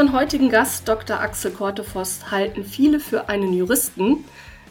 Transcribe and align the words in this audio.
Unseren 0.00 0.18
heutigen 0.18 0.48
Gast, 0.48 0.88
Dr. 0.88 1.20
Axel 1.20 1.50
Kortefoss, 1.50 2.30
halten 2.30 2.64
viele 2.64 3.00
für 3.00 3.28
einen 3.28 3.52
Juristen, 3.52 4.24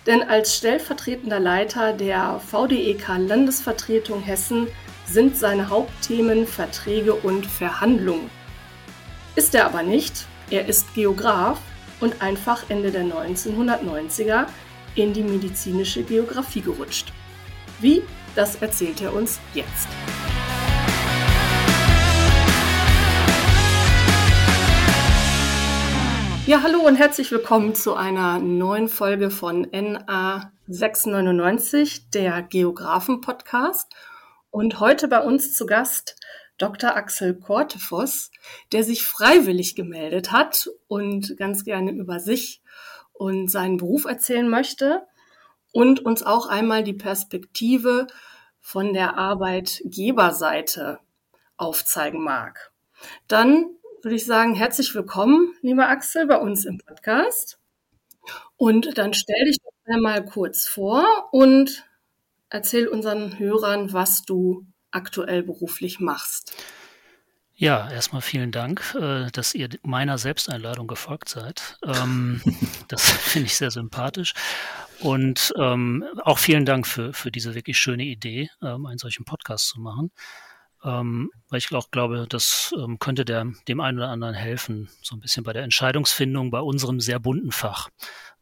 denn 0.08 0.24
als 0.24 0.58
stellvertretender 0.58 1.40
Leiter 1.40 1.94
der 1.94 2.40
VDEK 2.40 3.08
Landesvertretung 3.20 4.24
Hessen 4.24 4.66
sind 5.06 5.38
seine 5.38 5.70
Hauptthemen 5.70 6.48
Verträge 6.48 7.14
und 7.14 7.46
Verhandlungen. 7.46 8.32
Ist 9.36 9.54
er 9.54 9.68
aber 9.68 9.84
nicht, 9.84 10.26
er 10.50 10.68
ist 10.68 10.96
Geograf 10.96 11.60
und 12.00 12.24
einfach 12.24 12.68
Ende 12.70 12.90
der 12.90 13.04
1990er 13.04 14.48
in 14.96 15.14
die 15.14 15.22
medizinische 15.22 16.02
Geografie 16.02 16.62
gerutscht. 16.62 17.14
Wie, 17.80 18.02
das 18.36 18.56
erzählt 18.56 19.00
er 19.00 19.14
uns 19.14 19.40
jetzt. 19.54 19.88
Ja, 26.50 26.64
hallo 26.64 26.80
und 26.80 26.96
herzlich 26.96 27.32
willkommen 27.32 27.76
zu 27.76 27.94
einer 27.94 28.40
neuen 28.40 28.90
Folge 28.90 29.30
von 29.30 29.68
NA 29.72 30.52
699, 30.66 32.10
der 32.10 32.42
Geografen-Podcast. 32.42 33.94
Und 34.50 34.80
heute 34.80 35.08
bei 35.08 35.20
uns 35.20 35.54
zu 35.54 35.68
Gast 35.68 36.16
Dr. 36.58 36.96
Axel 36.96 37.36
Kortefoss, 37.36 38.32
der 38.72 38.84
sich 38.84 39.06
freiwillig 39.06 39.76
gemeldet 39.76 40.32
hat 40.32 40.72
und 40.88 41.38
ganz 41.38 41.66
gerne 41.66 41.92
über 41.92 42.20
sich 42.20 42.64
und 43.14 43.52
seinen 43.52 43.78
Beruf 43.78 44.06
erzählen 44.06 44.50
möchte 44.50 45.06
und 45.72 46.04
uns 46.04 46.24
auch 46.24 46.48
einmal 46.48 46.84
die 46.84 46.94
Perspektive 46.94 48.08
von 48.60 48.94
der 48.94 49.20
Arbeitgeberseite 49.20 50.98
aufzeigen 51.58 52.24
mag. 52.24 52.72
Dann 53.28 53.68
würde 54.04 54.16
ich 54.16 54.26
sagen, 54.26 54.56
herzlich 54.56 54.96
willkommen, 54.96 55.54
lieber 55.62 55.90
Axel, 55.90 56.26
bei 56.26 56.38
uns 56.38 56.66
im 56.66 56.78
Podcast. 56.78 57.60
Und 58.56 58.98
dann 58.98 59.14
stell 59.14 59.46
dich 59.46 59.58
doch 59.58 59.94
einmal 59.94 60.26
kurz 60.26 60.68
vor 60.68 61.30
und 61.32 61.86
erzähl 62.50 62.88
unseren 62.88 63.40
Hörern, 63.40 63.92
was 63.92 64.24
du 64.24 64.66
aktuell 64.92 65.44
beruflich 65.44 66.00
machst. 66.00 66.56
Ja, 67.56 67.92
erstmal 67.92 68.22
vielen 68.22 68.54
Dank, 68.54 68.96
äh, 68.98 69.30
dass 69.32 69.54
ihr 69.54 69.68
meiner 69.84 70.18
Selbsteinladung 70.18 70.88
gefolgt 70.88 71.28
seid. 71.28 71.78
Ähm, 71.84 72.42
das 72.88 73.12
finde 73.12 73.48
ich 73.48 73.58
sehr 73.58 73.72
sympathisch. 73.72 74.34
Und 75.02 75.54
ähm, 75.58 76.06
auch 76.24 76.38
vielen 76.38 76.66
Dank 76.66 76.88
für, 76.88 77.12
für 77.12 77.32
diese 77.32 77.56
wirklich 77.56 77.78
schöne 77.78 78.04
Idee, 78.04 78.50
ähm, 78.62 78.86
einen 78.86 78.98
solchen 78.98 79.26
Podcast 79.26 79.68
zu 79.68 79.82
machen 79.82 80.12
ähm, 80.84 81.32
weil 81.50 81.60
ich 81.60 81.74
auch 81.74 81.92
glaube, 81.92 82.26
das 82.30 82.74
ähm, 82.78 83.00
könnte 83.00 83.26
der, 83.26 83.48
dem 83.68 83.82
einen 83.82 83.98
oder 83.98 84.10
anderen 84.10 84.36
helfen, 84.36 84.90
so 85.02 85.16
ein 85.16 85.20
bisschen 85.20 85.44
bei 85.44 85.54
der 85.54 85.64
Entscheidungsfindung 85.64 86.52
bei 86.52 86.60
unserem 86.60 87.00
sehr 87.00 87.20
bunten 87.20 87.52
Fach. 87.52 87.90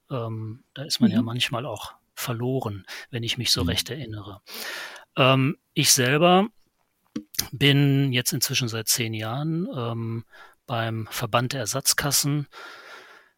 Ähm, 0.09 0.63
da 0.73 0.83
ist 0.83 0.99
man 0.99 1.09
mhm. 1.09 1.15
ja 1.15 1.21
manchmal 1.21 1.65
auch 1.65 1.93
verloren, 2.13 2.85
wenn 3.09 3.23
ich 3.23 3.37
mich 3.37 3.51
so 3.51 3.63
mhm. 3.63 3.69
recht 3.69 3.89
erinnere. 3.89 4.41
Ähm, 5.15 5.57
ich 5.73 5.91
selber 5.91 6.47
bin 7.51 8.13
jetzt 8.13 8.33
inzwischen 8.33 8.67
seit 8.67 8.87
zehn 8.87 9.13
Jahren 9.13 9.67
ähm, 9.75 10.25
beim 10.65 11.07
Verband 11.09 11.53
der 11.53 11.61
Ersatzkassen 11.61 12.47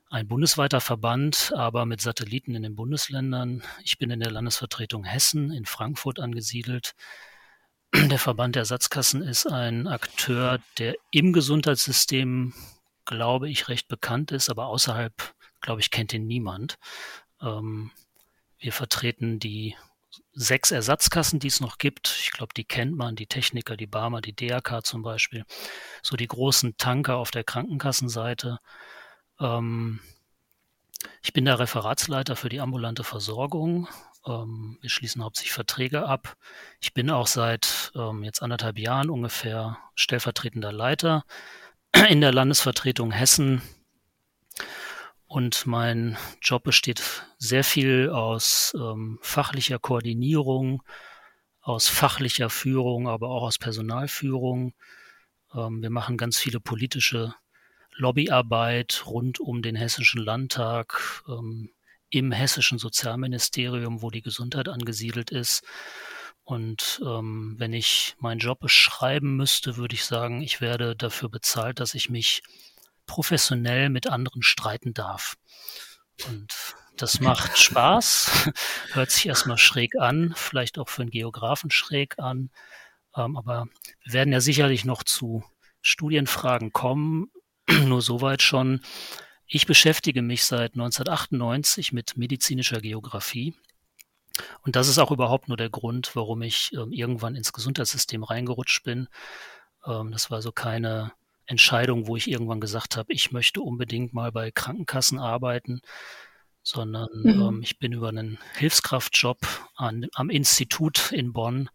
ein 0.09 0.28
bundesweiter 0.28 0.81
Verband, 0.81 1.53
aber 1.56 1.86
mit 1.86 2.02
Satelliten 2.02 2.56
in 2.56 2.63
den 2.63 2.75
Bundesländern. 2.75 3.61
Ich 3.84 4.00
bin 4.00 4.09
in 4.09 4.19
der 4.19 4.31
Landesvertretung 4.31 5.03
Hessen 5.03 5.52
in 5.52 5.66
Frankfurt 5.66 6.19
angesiedelt. 6.19 6.96
Der 7.94 8.19
Verband 8.19 8.55
der 8.55 8.61
Ersatzkassen 8.61 9.22
ist 9.23 9.47
ein 9.47 9.88
Akteur, 9.88 10.59
der 10.77 10.95
im 11.11 11.33
Gesundheitssystem, 11.33 12.53
glaube 13.05 13.50
ich, 13.50 13.67
recht 13.67 13.88
bekannt 13.88 14.31
ist, 14.31 14.50
aber 14.50 14.67
außerhalb, 14.67 15.13
glaube 15.61 15.81
ich, 15.81 15.89
kennt 15.89 16.13
ihn 16.13 16.28
niemand. 16.28 16.78
Ähm, 17.41 17.91
wir 18.59 18.73
vertreten 18.73 19.39
die 19.39 19.75
sechs 20.33 20.72
Ersatzkassen, 20.72 21.39
die 21.39 21.47
es 21.47 21.61
noch 21.61 21.78
gibt. 21.78 22.16
Ich 22.22 22.31
glaube, 22.31 22.53
die 22.55 22.63
kennt 22.63 22.95
man, 22.95 23.16
die 23.16 23.28
Techniker, 23.28 23.75
die 23.75 23.88
Barmer, 23.88 24.22
die 24.22 24.35
DRK 24.35 24.83
zum 24.83 25.01
Beispiel. 25.01 25.45
So 26.03 26.16
die 26.16 26.28
großen 26.28 26.78
Tanker 26.78 27.17
auf 27.17 27.31
der 27.31 27.44
Krankenkassenseite. 27.44 28.59
Ähm, 29.39 29.99
ich 31.22 31.33
bin 31.33 31.45
der 31.45 31.59
Referatsleiter 31.59 32.35
für 32.35 32.49
die 32.49 32.59
ambulante 32.59 33.03
Versorgung 33.03 33.88
ähm, 34.25 34.78
wir 34.81 34.90
schließen 34.90 35.24
hauptsächlich 35.24 35.53
Verträge 35.53 36.06
ab. 36.06 36.35
Ich 36.80 36.94
bin 36.94 37.09
auch 37.09 37.28
seit 37.28 37.91
ähm, 37.96 38.24
jetzt 38.24 38.41
anderthalb 38.41 38.80
Jahren 38.80 39.09
ungefähr 39.09 39.78
stellvertretender 39.96 40.72
Leiter 40.72 41.25
in 42.09 42.22
der 42.22 42.34
Landesvertretung 42.34 43.12
Hessen. 43.12 43.62
Und 45.25 45.68
mein 45.68 46.18
Job 46.41 46.63
besteht 46.63 47.24
sehr 47.38 47.63
viel 47.63 48.09
aus 48.09 48.75
ähm, 48.75 49.19
fachlicher 49.22 49.78
Koordinierung, 49.78 50.81
aus 51.62 51.88
fachlicher 51.88 52.50
Führung, 52.50 53.08
aber 53.08 53.29
auch 53.29 53.44
aus 53.44 53.59
Personalführung. 53.59 54.74
Ähm, 55.53 55.81
wir 55.81 55.91
machen 55.91 56.18
ganz 56.18 56.40
viele 56.40 56.59
politische 56.59 57.35
Lobbyarbeit 57.96 59.03
rund 59.06 59.40
um 59.40 59.62
den 59.62 59.75
Hessischen 59.75 60.22
Landtag. 60.22 61.24
Ähm, 61.28 61.69
im 62.09 62.31
hessischen 62.31 62.80
Sozialministerium, 62.80 64.02
wo 64.02 64.09
die 64.09 64.22
Gesundheit 64.22 64.68
angesiedelt 64.68 65.31
ist. 65.31 65.64
Und 66.44 67.00
ähm, 67.06 67.56
wenn 67.59 67.74
ich 67.74 68.16
meinen 68.18 68.40
Job 68.40 68.59
beschreiben 68.59 69.36
müsste, 69.36 69.78
würde 69.78 69.94
ich 69.94 70.06
sagen, 70.06 70.42
ich 70.42 70.62
werde 70.62 70.96
dafür 70.96 71.30
bezahlt, 71.30 71.80
dass 71.80 71.94
ich 71.94 72.09
mich 72.09 72.42
professionell 73.06 73.90
mit 73.90 74.08
anderen 74.08 74.42
streiten 74.42 74.94
darf. 74.94 75.36
Und 76.28 76.75
das 76.97 77.20
macht 77.20 77.58
Spaß, 77.59 78.50
hört 78.94 79.12
sich 79.12 79.28
erstmal 79.28 79.58
schräg 79.58 79.96
an, 80.00 80.34
vielleicht 80.36 80.80
auch 80.80 80.90
für 80.90 81.03
einen 81.03 81.12
Geografen 81.12 81.70
schräg 81.70 82.18
an. 82.18 82.50
Ähm, 83.16 83.38
aber 83.38 83.68
wir 84.03 84.14
werden 84.14 84.34
ja 84.34 84.41
sicherlich 84.41 84.86
noch 84.86 85.03
zu 85.03 85.44
Studienfragen 85.81 86.72
kommen, 86.72 87.31
nur 87.70 88.02
soweit 88.02 88.41
schon. 88.41 88.81
Ich 89.51 89.65
beschäftige 89.65 90.21
mich 90.21 90.45
seit 90.45 90.73
1998 90.73 91.91
mit 91.91 92.15
medizinischer 92.17 92.81
Geografie. 92.81 93.55
Und 94.61 94.75
das 94.75 94.87
ist 94.87 94.99
auch 94.99 95.09
überhaupt 95.11 95.47
nur 95.47 95.57
der 95.57 95.71
Grund, 95.71 96.15
warum 96.15 96.43
ich 96.43 96.71
ähm, 96.73 96.91
irgendwann 96.91 97.35
ins 97.35 97.51
Gesundheitssystem 97.51 98.23
reingerutscht 98.23 98.83
bin. 98.83 99.07
Ähm, 99.85 100.11
das 100.11 100.29
war 100.29 100.43
so 100.43 100.51
keine 100.51 101.13
Entscheidung, 101.47 102.05
wo 102.05 102.15
ich 102.15 102.29
irgendwann 102.29 102.61
gesagt 102.61 102.95
habe, 102.95 103.11
ich 103.11 103.31
möchte 103.31 103.61
unbedingt 103.61 104.13
mal 104.13 104.31
bei 104.31 104.51
Krankenkassen 104.51 105.17
arbeiten, 105.17 105.81
sondern 106.61 107.09
mhm. 107.23 107.41
ähm, 107.41 107.61
ich 107.63 107.79
bin 107.79 107.91
über 107.91 108.09
einen 108.09 108.37
Hilfskraftjob 108.53 109.39
an, 109.75 110.05
am 110.13 110.29
Institut 110.29 111.11
in 111.11 111.33
Bonn 111.33 111.71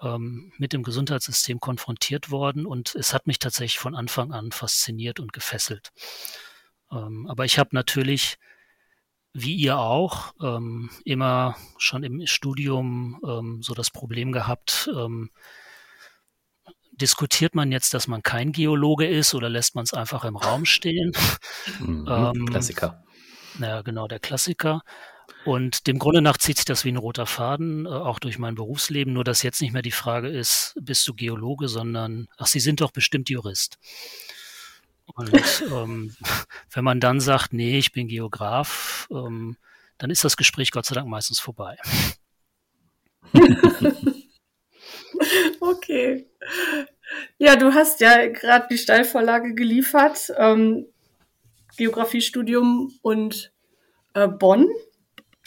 ähm, 0.00 0.54
mit 0.56 0.72
dem 0.72 0.82
Gesundheitssystem 0.82 1.60
konfrontiert 1.60 2.30
worden 2.30 2.64
und 2.64 2.94
es 2.94 3.12
hat 3.12 3.26
mich 3.26 3.38
tatsächlich 3.38 3.78
von 3.78 3.94
Anfang 3.94 4.32
an 4.32 4.52
fasziniert 4.52 5.20
und 5.20 5.34
gefesselt. 5.34 5.92
Ähm, 6.90 7.26
aber 7.28 7.44
ich 7.44 7.58
habe 7.58 7.70
natürlich, 7.72 8.38
wie 9.32 9.54
ihr 9.54 9.78
auch, 9.78 10.32
ähm, 10.42 10.90
immer 11.04 11.56
schon 11.78 12.02
im 12.02 12.26
Studium 12.26 13.20
ähm, 13.26 13.62
so 13.62 13.74
das 13.74 13.90
Problem 13.90 14.32
gehabt, 14.32 14.90
ähm, 14.94 15.30
diskutiert 16.92 17.54
man 17.54 17.70
jetzt, 17.72 17.94
dass 17.94 18.08
man 18.08 18.22
kein 18.22 18.52
Geologe 18.52 19.06
ist 19.06 19.34
oder 19.34 19.48
lässt 19.48 19.74
man 19.74 19.84
es 19.84 19.94
einfach 19.94 20.24
im 20.24 20.36
Raum 20.36 20.64
stehen? 20.64 21.12
Mhm, 21.80 22.06
ähm, 22.10 22.46
Klassiker. 22.46 23.04
Ja, 23.60 23.82
genau, 23.82 24.08
der 24.08 24.20
Klassiker. 24.20 24.82
Und 25.44 25.86
dem 25.86 25.98
Grunde 25.98 26.20
nach 26.20 26.36
zieht 26.36 26.56
sich 26.56 26.64
das 26.64 26.84
wie 26.84 26.92
ein 26.92 26.96
roter 26.96 27.26
Faden, 27.26 27.86
äh, 27.86 27.88
auch 27.88 28.18
durch 28.18 28.38
mein 28.38 28.54
Berufsleben, 28.54 29.12
nur 29.12 29.24
dass 29.24 29.42
jetzt 29.42 29.60
nicht 29.60 29.72
mehr 29.72 29.82
die 29.82 29.90
Frage 29.90 30.28
ist, 30.28 30.74
bist 30.80 31.06
du 31.06 31.14
Geologe, 31.14 31.68
sondern, 31.68 32.28
ach, 32.36 32.46
Sie 32.46 32.60
sind 32.60 32.80
doch 32.80 32.90
bestimmt 32.90 33.30
Jurist. 33.30 33.78
Und 35.14 35.64
ähm, 35.72 36.14
wenn 36.70 36.84
man 36.84 37.00
dann 37.00 37.20
sagt, 37.20 37.52
nee, 37.52 37.78
ich 37.78 37.92
bin 37.92 38.08
Geograf, 38.08 39.08
ähm, 39.10 39.56
dann 39.98 40.10
ist 40.10 40.24
das 40.24 40.36
Gespräch 40.36 40.70
Gott 40.70 40.86
sei 40.86 40.94
Dank 40.94 41.08
meistens 41.08 41.40
vorbei. 41.40 41.76
okay. 45.60 46.26
Ja, 47.38 47.56
du 47.56 47.74
hast 47.74 48.00
ja 48.00 48.28
gerade 48.28 48.68
die 48.70 48.78
Steilvorlage 48.78 49.54
geliefert. 49.54 50.32
Ähm, 50.36 50.86
Geografiestudium 51.76 52.92
und 53.02 53.52
äh, 54.14 54.28
Bonn, 54.28 54.68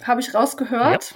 habe 0.04 0.22
ich 0.22 0.34
rausgehört. 0.34 1.14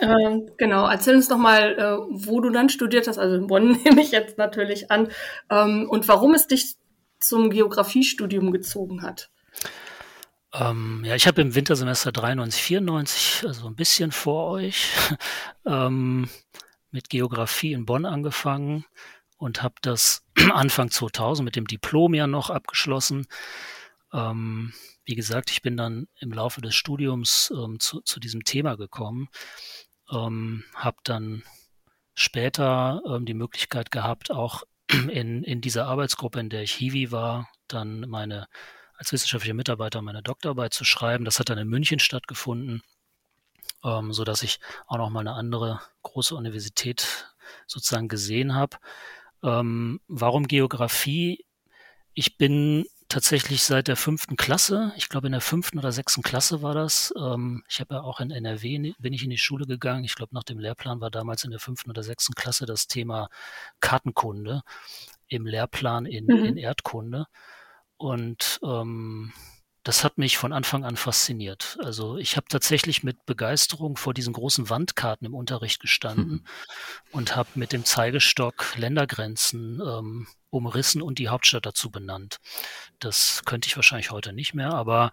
Ja. 0.00 0.18
Ähm, 0.18 0.50
genau, 0.56 0.88
erzähl 0.88 1.16
uns 1.16 1.28
doch 1.28 1.36
mal, 1.36 1.78
äh, 1.78 2.06
wo 2.10 2.40
du 2.40 2.50
dann 2.50 2.68
studiert 2.68 3.06
hast. 3.08 3.18
Also 3.18 3.36
in 3.36 3.46
Bonn 3.46 3.72
nehme 3.84 4.00
ich 4.00 4.12
jetzt 4.12 4.38
natürlich 4.38 4.90
an. 4.90 5.08
Ähm, 5.50 5.86
und 5.90 6.08
warum 6.08 6.34
es 6.34 6.46
dich 6.46 6.76
zum 7.26 7.50
Geografiestudium 7.50 8.52
gezogen 8.52 9.02
hat? 9.02 9.30
Ähm, 10.52 11.02
ja, 11.04 11.16
ich 11.16 11.26
habe 11.26 11.42
im 11.42 11.54
Wintersemester 11.54 12.12
93, 12.12 12.62
94, 12.62 13.44
also 13.46 13.66
ein 13.66 13.74
bisschen 13.74 14.12
vor 14.12 14.50
euch, 14.50 14.88
ähm, 15.66 16.28
mit 16.90 17.10
Geografie 17.10 17.72
in 17.72 17.86
Bonn 17.86 18.04
angefangen 18.06 18.84
und 19.36 19.62
habe 19.62 19.74
das 19.82 20.24
Anfang 20.52 20.90
2000 20.90 21.44
mit 21.44 21.56
dem 21.56 21.66
Diplom 21.66 22.14
ja 22.14 22.28
noch 22.28 22.50
abgeschlossen. 22.50 23.26
Ähm, 24.12 24.72
wie 25.04 25.16
gesagt, 25.16 25.50
ich 25.50 25.60
bin 25.60 25.76
dann 25.76 26.06
im 26.20 26.32
Laufe 26.32 26.60
des 26.60 26.74
Studiums 26.74 27.52
ähm, 27.54 27.80
zu, 27.80 28.00
zu, 28.00 28.20
diesem 28.20 28.44
Thema 28.44 28.76
gekommen, 28.76 29.28
ähm, 30.12 30.64
habe 30.74 30.98
dann 31.02 31.42
später 32.14 33.02
ähm, 33.06 33.26
die 33.26 33.34
Möglichkeit 33.34 33.90
gehabt, 33.90 34.30
auch 34.30 34.62
in, 35.10 35.42
in 35.42 35.60
dieser 35.60 35.86
Arbeitsgruppe, 35.86 36.40
in 36.40 36.48
der 36.48 36.62
ich 36.62 36.72
Hiwi 36.72 37.10
war, 37.10 37.48
dann 37.68 38.00
meine 38.08 38.46
als 38.96 39.12
wissenschaftlicher 39.12 39.54
Mitarbeiter 39.54 40.02
meine 40.02 40.22
Doktorarbeit 40.22 40.72
zu 40.72 40.84
schreiben. 40.84 41.24
Das 41.24 41.38
hat 41.38 41.48
dann 41.48 41.58
in 41.58 41.68
München 41.68 41.98
stattgefunden, 41.98 42.82
ähm, 43.84 44.12
so 44.12 44.24
dass 44.24 44.42
ich 44.42 44.60
auch 44.86 44.98
noch 44.98 45.10
mal 45.10 45.20
eine 45.20 45.34
andere 45.34 45.80
große 46.02 46.34
Universität 46.34 47.34
sozusagen 47.66 48.08
gesehen 48.08 48.54
habe. 48.54 48.76
Ähm, 49.42 50.00
warum 50.06 50.46
Geografie? 50.46 51.44
Ich 52.14 52.36
bin 52.36 52.86
tatsächlich 53.14 53.62
seit 53.62 53.86
der 53.86 53.94
fünften 53.94 54.36
Klasse, 54.36 54.92
ich 54.96 55.08
glaube 55.08 55.28
in 55.28 55.32
der 55.32 55.40
fünften 55.40 55.78
oder 55.78 55.92
sechsten 55.92 56.22
Klasse 56.22 56.62
war 56.62 56.74
das. 56.74 57.14
Ähm, 57.16 57.62
ich 57.68 57.78
habe 57.78 57.94
ja 57.94 58.00
auch 58.00 58.18
in 58.18 58.32
NRW, 58.32 58.92
bin 58.98 59.12
ich 59.12 59.22
in 59.22 59.30
die 59.30 59.38
Schule 59.38 59.66
gegangen. 59.66 60.02
Ich 60.02 60.16
glaube, 60.16 60.34
nach 60.34 60.42
dem 60.42 60.58
Lehrplan 60.58 61.00
war 61.00 61.12
damals 61.12 61.44
in 61.44 61.52
der 61.52 61.60
fünften 61.60 61.90
oder 61.90 62.02
sechsten 62.02 62.34
Klasse 62.34 62.66
das 62.66 62.88
Thema 62.88 63.28
Kartenkunde 63.78 64.62
im 65.28 65.46
Lehrplan 65.46 66.06
in, 66.06 66.26
mhm. 66.26 66.44
in 66.44 66.56
Erdkunde. 66.56 67.26
Und 67.98 68.58
ähm, 68.64 69.32
das 69.84 70.02
hat 70.02 70.18
mich 70.18 70.36
von 70.36 70.52
Anfang 70.52 70.84
an 70.84 70.96
fasziniert. 70.96 71.78
Also 71.84 72.16
ich 72.16 72.36
habe 72.36 72.48
tatsächlich 72.48 73.04
mit 73.04 73.24
Begeisterung 73.26 73.96
vor 73.96 74.12
diesen 74.12 74.32
großen 74.32 74.70
Wandkarten 74.70 75.24
im 75.24 75.34
Unterricht 75.34 75.78
gestanden 75.78 76.32
mhm. 76.32 76.44
und 77.12 77.36
habe 77.36 77.50
mit 77.54 77.72
dem 77.72 77.84
Zeigestock 77.84 78.76
Ländergrenzen 78.76 79.80
ähm, 79.86 80.26
umrissen 80.54 81.02
und 81.02 81.18
die 81.18 81.28
Hauptstadt 81.28 81.66
dazu 81.66 81.90
benannt. 81.90 82.38
Das 82.98 83.42
könnte 83.44 83.68
ich 83.68 83.76
wahrscheinlich 83.76 84.10
heute 84.10 84.32
nicht 84.32 84.54
mehr, 84.54 84.72
aber 84.72 85.10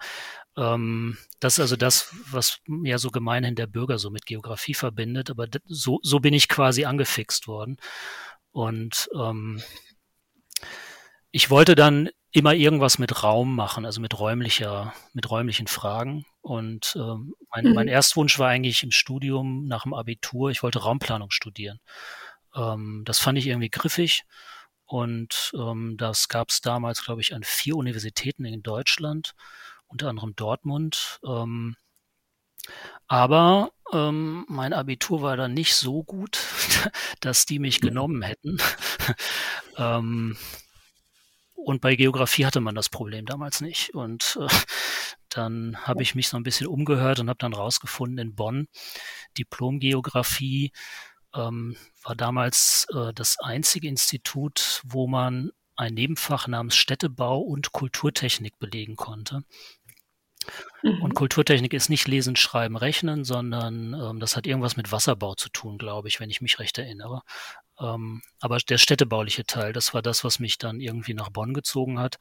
ähm, 0.58 1.18
das 1.40 1.54
ist 1.54 1.60
also 1.60 1.76
das, 1.76 2.14
was 2.30 2.60
ja 2.84 2.98
so 2.98 3.10
gemeinhin 3.10 3.56
der 3.56 3.68
Bürger 3.68 3.98
so 3.98 4.10
mit 4.10 4.26
Geografie 4.26 4.74
verbindet. 4.74 5.30
Aber 5.30 5.48
so, 5.66 6.00
so 6.04 6.20
bin 6.20 6.34
ich 6.34 6.50
quasi 6.50 6.86
angefixt 6.86 7.48
worden. 7.48 7.78
Und 8.52 9.10
ähm, 9.16 9.62
ich 11.32 11.50
wollte 11.50 11.76
dann 11.76 12.10
immer 12.32 12.54
irgendwas 12.54 12.98
mit 12.98 13.24
Raum 13.24 13.56
machen, 13.56 13.86
also 13.86 14.00
mit 14.02 14.18
räumlicher, 14.18 14.94
mit 15.14 15.30
räumlichen 15.30 15.68
Fragen. 15.68 16.26
Und 16.42 16.96
ähm, 16.98 17.34
mein, 17.54 17.66
mhm. 17.66 17.74
mein 17.74 17.88
Erstwunsch 17.88 18.40
war 18.40 18.50
eigentlich 18.50 18.84
im 18.84 18.92
Studium 18.92 19.66
nach 19.66 19.84
dem 19.84 19.94
Abitur, 19.94 20.50
ich 20.50 20.64
wollte 20.64 20.80
Raumplanung 20.80 21.32
studieren. 21.32 21.80
Ähm, 22.56 23.04
das 23.06 23.20
fand 23.20 23.38
ich 23.38 23.48
irgendwie 23.48 23.70
griffig. 23.70 24.24
Und 24.92 25.54
ähm, 25.56 25.96
das 25.96 26.28
gab 26.28 26.50
es 26.50 26.60
damals, 26.60 27.06
glaube 27.06 27.22
ich, 27.22 27.34
an 27.34 27.44
vier 27.44 27.78
Universitäten 27.78 28.44
in 28.44 28.62
Deutschland, 28.62 29.36
unter 29.88 30.10
anderem 30.10 30.36
Dortmund. 30.36 31.22
Ähm, 31.26 31.78
aber 33.08 33.72
ähm, 33.94 34.44
mein 34.50 34.74
Abitur 34.74 35.22
war 35.22 35.38
dann 35.38 35.54
nicht 35.54 35.76
so 35.76 36.04
gut, 36.04 36.40
dass 37.22 37.46
die 37.46 37.60
mich 37.60 37.80
genommen 37.80 38.22
hätten. 38.22 38.58
ähm, 39.78 40.36
und 41.56 41.80
bei 41.80 41.96
Geografie 41.96 42.46
hatte 42.46 42.60
man 42.60 42.76
das 42.76 42.90
Problem 42.90 43.26
damals 43.26 43.62
nicht. 43.62 43.94
Und 43.94 44.38
äh, 44.42 44.54
dann 45.30 45.78
habe 45.88 46.04
ich 46.04 46.16
mich 46.16 46.28
so 46.28 46.36
ein 46.36 46.44
bisschen 46.44 46.68
umgehört 46.68 47.22
und 47.22 47.30
habe 47.30 47.40
dann 47.40 47.54
rausgefunden 47.54 48.18
in 48.18 48.36
Bonn, 48.36 48.68
Diplom-Geografie 49.38 50.74
ähm, 51.36 51.76
war 52.04 52.16
damals 52.16 52.88
äh, 52.94 53.14
das 53.14 53.40
einzige 53.40 53.88
Institut, 53.88 54.82
wo 54.86 55.08
man 55.08 55.52
ein 55.76 55.94
Nebenfach 55.94 56.48
namens 56.48 56.76
Städtebau 56.76 57.40
und 57.40 57.72
Kulturtechnik 57.72 58.60
belegen 58.60 58.96
konnte. 58.96 59.44
Mhm. 60.84 61.02
Und 61.02 61.14
Kulturtechnik 61.14 61.74
ist 61.74 61.90
nicht 61.90 62.08
Lesen, 62.08 62.36
Schreiben, 62.36 62.78
Rechnen, 62.78 63.24
sondern 63.24 63.94
ähm, 63.94 64.20
das 64.20 64.36
hat 64.36 64.48
irgendwas 64.48 64.78
mit 64.78 64.92
Wasserbau 64.92 65.36
zu 65.36 65.50
tun, 65.50 65.78
glaube 65.78 66.08
ich, 66.08 66.20
wenn 66.20 66.30
ich 66.30 66.42
mich 66.42 66.60
recht 66.60 66.78
erinnere. 66.78 67.22
Ähm, 67.80 68.22
aber 68.40 68.58
der 68.58 68.78
städtebauliche 68.78 69.46
Teil, 69.46 69.74
das 69.74 69.94
war 69.94 70.02
das, 70.02 70.24
was 70.24 70.40
mich 70.40 70.58
dann 70.58 70.80
irgendwie 70.80 71.14
nach 71.14 71.30
Bonn 71.30 71.54
gezogen 71.54 72.00
hat. 72.00 72.18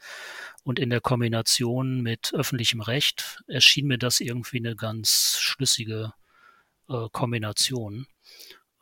Und 0.64 0.78
in 0.78 0.90
der 0.90 1.00
Kombination 1.00 2.02
mit 2.02 2.32
öffentlichem 2.34 2.80
Recht 2.80 3.42
erschien 3.46 3.86
mir 3.86 3.98
das 3.98 4.20
irgendwie 4.20 4.58
eine 4.58 4.76
ganz 4.76 5.38
schlüssige 5.38 6.12
äh, 6.88 7.08
Kombination, 7.12 8.06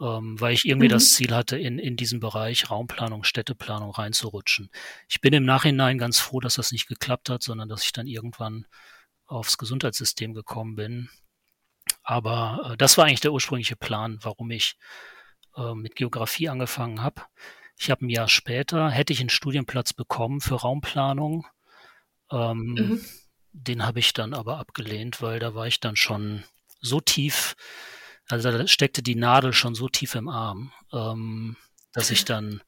ähm, 0.01 0.41
weil 0.41 0.55
ich 0.55 0.65
irgendwie 0.65 0.89
mhm. 0.89 0.93
das 0.93 1.13
Ziel 1.13 1.35
hatte, 1.35 1.59
in, 1.59 1.79
in 1.79 1.97
diesen 1.97 2.21
Bereich 2.21 2.71
Raumplanung, 2.71 3.25
Städteplanung 3.25 3.91
reinzurutschen. 3.91 4.71
Ich 5.09 5.21
bin 5.21 5.33
im 5.33 5.45
Nachhinein 5.45 5.99
ganz 5.99 6.21
froh, 6.21 6.41
dass 6.41 6.55
das 6.55 6.73
nicht 6.73 6.87
geklappt 6.87 7.31
hat, 7.31 7.43
sondern 7.43 7.69
dass 7.69 7.85
ich 7.85 7.93
dann 7.93 8.07
irgendwann 8.07 8.67
aufs 9.27 9.59
Gesundheitssystem 9.59 10.35
gekommen 10.35 10.77
bin. 10.77 11.11
Aber 12.03 12.73
äh, 12.73 12.77
das 12.77 12.97
war 12.97 13.07
eigentlich 13.07 13.21
der 13.21 13.33
ursprüngliche 13.33 13.77
Plan, 13.77 14.19
warum 14.23 14.51
ich 14.51 14.77
äh, 15.57 15.75
mit 15.75 15.97
Geografie 15.97 16.49
angefangen 16.49 17.03
habe. 17.03 17.23
Ich 17.79 17.91
habe 17.91 18.07
ein 18.07 18.11
Jahr 18.11 18.29
später, 18.29 18.91
hätte 18.91 19.13
ich 19.13 19.21
einen 19.21 19.29
Studienplatz 19.29 19.93
bekommen 19.93 20.41
für 20.41 20.57
Raumplanung. 20.57 21.47
Ähm, 22.31 22.75
mhm. 22.75 23.05
Den 23.53 23.85
habe 23.85 23.99
ich 23.99 24.13
dann 24.13 24.35
aber 24.35 24.59
abgelehnt, 24.59 25.23
weil 25.23 25.39
da 25.39 25.55
war 25.55 25.67
ich 25.67 25.81
dann 25.81 25.97
schon 25.97 26.45
so 26.81 27.01
tief, 27.01 27.57
also 28.29 28.51
da 28.51 28.67
steckte 28.67 29.03
die 29.03 29.15
Nadel 29.15 29.53
schon 29.53 29.75
so 29.75 29.89
tief 29.89 30.15
im 30.15 30.29
Arm, 30.29 30.73
ähm, 30.93 31.57
dass 31.93 32.11
ich 32.11 32.25
dann 32.25 32.63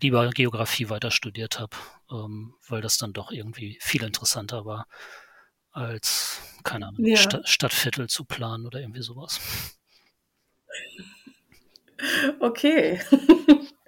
lieber 0.00 0.30
Geografie 0.30 0.88
weiter 0.88 1.10
studiert 1.10 1.58
habe, 1.58 1.76
ähm, 2.10 2.54
weil 2.68 2.80
das 2.80 2.98
dann 2.98 3.12
doch 3.12 3.30
irgendwie 3.32 3.78
viel 3.80 4.02
interessanter 4.02 4.64
war, 4.64 4.86
als, 5.72 6.40
keine 6.62 6.88
Ahnung, 6.88 7.04
ja. 7.04 7.16
St 7.16 7.40
Stadtviertel 7.44 8.08
zu 8.08 8.24
planen 8.24 8.66
oder 8.66 8.80
irgendwie 8.80 9.02
sowas. 9.02 9.40
Okay. 12.40 13.00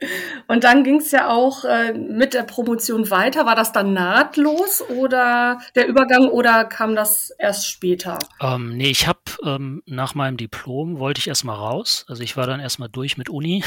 Und 0.48 0.64
dann 0.64 0.84
ging 0.84 0.96
es 0.96 1.10
ja 1.10 1.28
auch 1.28 1.64
äh, 1.64 1.92
mit 1.92 2.34
der 2.34 2.42
Promotion 2.42 3.10
weiter. 3.10 3.46
War 3.46 3.54
das 3.54 3.72
dann 3.72 3.92
nahtlos 3.92 4.82
oder 4.88 5.60
der 5.74 5.88
Übergang 5.88 6.28
oder 6.28 6.64
kam 6.64 6.94
das 6.94 7.30
erst 7.38 7.68
später? 7.68 8.18
Ähm, 8.40 8.76
nee, 8.76 8.90
ich 8.90 9.06
habe 9.06 9.20
ähm, 9.44 9.82
nach 9.86 10.14
meinem 10.14 10.36
Diplom 10.36 10.98
wollte 10.98 11.20
ich 11.20 11.28
erstmal 11.28 11.56
raus. 11.56 12.04
Also 12.08 12.22
ich 12.22 12.36
war 12.36 12.46
dann 12.46 12.60
erstmal 12.60 12.88
durch 12.88 13.16
mit 13.16 13.28
Uni, 13.28 13.64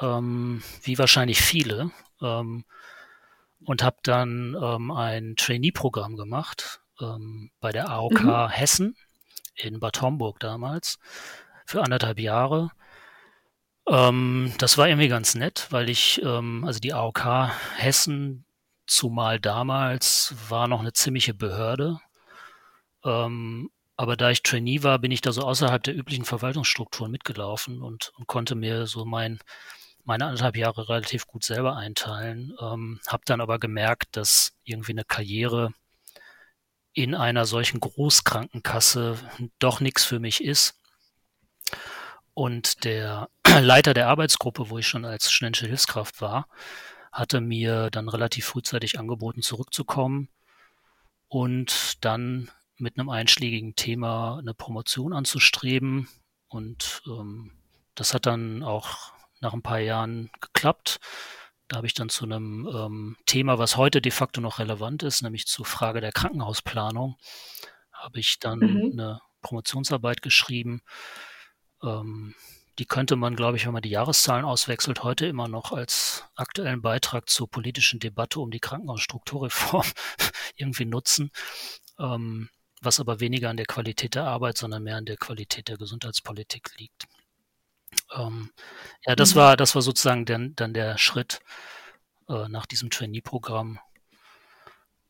ähm, 0.00 0.62
wie 0.82 0.98
wahrscheinlich 0.98 1.40
viele. 1.40 1.90
Ähm, 2.22 2.64
und 3.64 3.82
habe 3.82 3.98
dann 4.02 4.56
ähm, 4.60 4.90
ein 4.90 5.34
Trainee-Programm 5.36 6.16
gemacht 6.16 6.80
ähm, 7.00 7.50
bei 7.60 7.72
der 7.72 7.90
AOK 7.90 8.22
mhm. 8.22 8.48
Hessen 8.48 8.96
in 9.54 9.80
Bad 9.80 10.00
Homburg 10.00 10.40
damals 10.40 10.98
für 11.66 11.82
anderthalb 11.82 12.18
Jahre 12.18 12.70
ähm, 13.90 14.52
das 14.58 14.78
war 14.78 14.88
irgendwie 14.88 15.08
ganz 15.08 15.34
nett, 15.34 15.66
weil 15.70 15.90
ich, 15.90 16.22
ähm, 16.22 16.64
also 16.64 16.78
die 16.78 16.92
AOK 16.92 17.50
Hessen, 17.76 18.44
zumal 18.86 19.40
damals, 19.40 20.34
war 20.48 20.68
noch 20.68 20.80
eine 20.80 20.92
ziemliche 20.92 21.34
Behörde. 21.34 22.00
Ähm, 23.04 23.70
aber 23.96 24.16
da 24.16 24.30
ich 24.30 24.42
Trainee 24.42 24.82
war, 24.82 24.98
bin 24.98 25.10
ich 25.10 25.20
da 25.20 25.32
so 25.32 25.42
außerhalb 25.42 25.82
der 25.82 25.96
üblichen 25.96 26.24
Verwaltungsstrukturen 26.24 27.10
mitgelaufen 27.10 27.82
und, 27.82 28.12
und 28.16 28.26
konnte 28.26 28.54
mir 28.54 28.86
so 28.86 29.04
mein, 29.04 29.40
meine 30.04 30.26
anderthalb 30.26 30.56
Jahre 30.56 30.88
relativ 30.88 31.26
gut 31.26 31.44
selber 31.44 31.76
einteilen. 31.76 32.54
Ähm, 32.60 33.00
habe 33.08 33.24
dann 33.26 33.40
aber 33.40 33.58
gemerkt, 33.58 34.16
dass 34.16 34.52
irgendwie 34.64 34.92
eine 34.92 35.04
Karriere 35.04 35.74
in 36.92 37.14
einer 37.14 37.44
solchen 37.44 37.80
Großkrankenkasse 37.80 39.18
doch 39.58 39.80
nichts 39.80 40.04
für 40.04 40.20
mich 40.20 40.42
ist. 40.44 40.76
Und 42.34 42.84
der 42.84 43.28
Leiter 43.60 43.94
der 43.94 44.08
Arbeitsgruppe, 44.08 44.70
wo 44.70 44.78
ich 44.78 44.86
schon 44.86 45.04
als 45.04 45.32
studentische 45.32 45.66
Hilfskraft 45.66 46.20
war, 46.20 46.46
hatte 47.12 47.40
mir 47.40 47.90
dann 47.90 48.08
relativ 48.08 48.46
frühzeitig 48.46 48.98
angeboten, 48.98 49.42
zurückzukommen 49.42 50.28
und 51.28 52.04
dann 52.04 52.50
mit 52.76 52.98
einem 52.98 53.08
einschlägigen 53.08 53.74
Thema 53.74 54.38
eine 54.38 54.54
Promotion 54.54 55.12
anzustreben. 55.12 56.08
Und 56.48 57.02
ähm, 57.06 57.52
das 57.94 58.14
hat 58.14 58.26
dann 58.26 58.62
auch 58.62 59.12
nach 59.40 59.52
ein 59.52 59.62
paar 59.62 59.80
Jahren 59.80 60.30
geklappt. 60.40 61.00
Da 61.68 61.76
habe 61.76 61.86
ich 61.86 61.94
dann 61.94 62.08
zu 62.08 62.24
einem 62.24 62.68
ähm, 62.72 63.16
Thema, 63.26 63.58
was 63.58 63.76
heute 63.76 64.00
de 64.00 64.12
facto 64.12 64.40
noch 64.40 64.58
relevant 64.58 65.02
ist, 65.02 65.22
nämlich 65.22 65.46
zur 65.46 65.66
Frage 65.66 66.00
der 66.00 66.12
Krankenhausplanung, 66.12 67.16
habe 67.92 68.18
ich 68.20 68.38
dann 68.38 68.58
mhm. 68.58 68.90
eine 68.92 69.20
Promotionsarbeit 69.40 70.22
geschrieben. 70.22 70.82
Ähm, 71.82 72.34
die 72.80 72.86
könnte 72.86 73.14
man, 73.14 73.36
glaube 73.36 73.58
ich, 73.58 73.66
wenn 73.66 73.74
man 73.74 73.82
die 73.82 73.90
Jahreszahlen 73.90 74.46
auswechselt, 74.46 75.02
heute 75.02 75.26
immer 75.26 75.48
noch 75.48 75.70
als 75.70 76.24
aktuellen 76.34 76.80
Beitrag 76.80 77.28
zur 77.28 77.46
politischen 77.46 78.00
Debatte 78.00 78.40
um 78.40 78.50
die 78.50 78.58
Krankenhausstrukturreform 78.58 79.84
irgendwie 80.56 80.86
nutzen, 80.86 81.30
ähm, 81.98 82.48
was 82.80 82.98
aber 82.98 83.20
weniger 83.20 83.50
an 83.50 83.58
der 83.58 83.66
Qualität 83.66 84.14
der 84.14 84.24
Arbeit, 84.24 84.56
sondern 84.56 84.82
mehr 84.82 84.96
an 84.96 85.04
der 85.04 85.18
Qualität 85.18 85.68
der 85.68 85.76
Gesundheitspolitik 85.76 86.70
liegt. 86.78 87.06
Ähm, 88.16 88.50
ja, 89.04 89.14
das 89.14 89.34
mhm. 89.34 89.40
war, 89.40 89.56
das 89.58 89.74
war 89.74 89.82
sozusagen 89.82 90.24
dann, 90.24 90.56
dann 90.56 90.72
der 90.72 90.96
Schritt 90.96 91.40
äh, 92.30 92.48
nach 92.48 92.64
diesem 92.64 92.88
Trainee-Programm. 92.88 93.78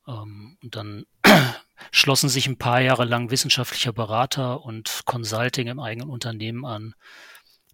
Ähm, 0.09 0.59
und 0.61 0.75
dann 0.75 1.07
schlossen 1.93 2.31
sich 2.31 2.49
ein 2.49 2.59
paar 2.59 2.81
Jahre 2.81 3.05
lang 3.05 3.31
wissenschaftlicher 3.31 3.93
Berater 3.93 4.65
und 4.65 5.03
Consulting 5.05 5.69
im 5.69 5.79
eigenen 5.79 6.11
Unternehmen 6.11 6.65
an, 6.65 6.97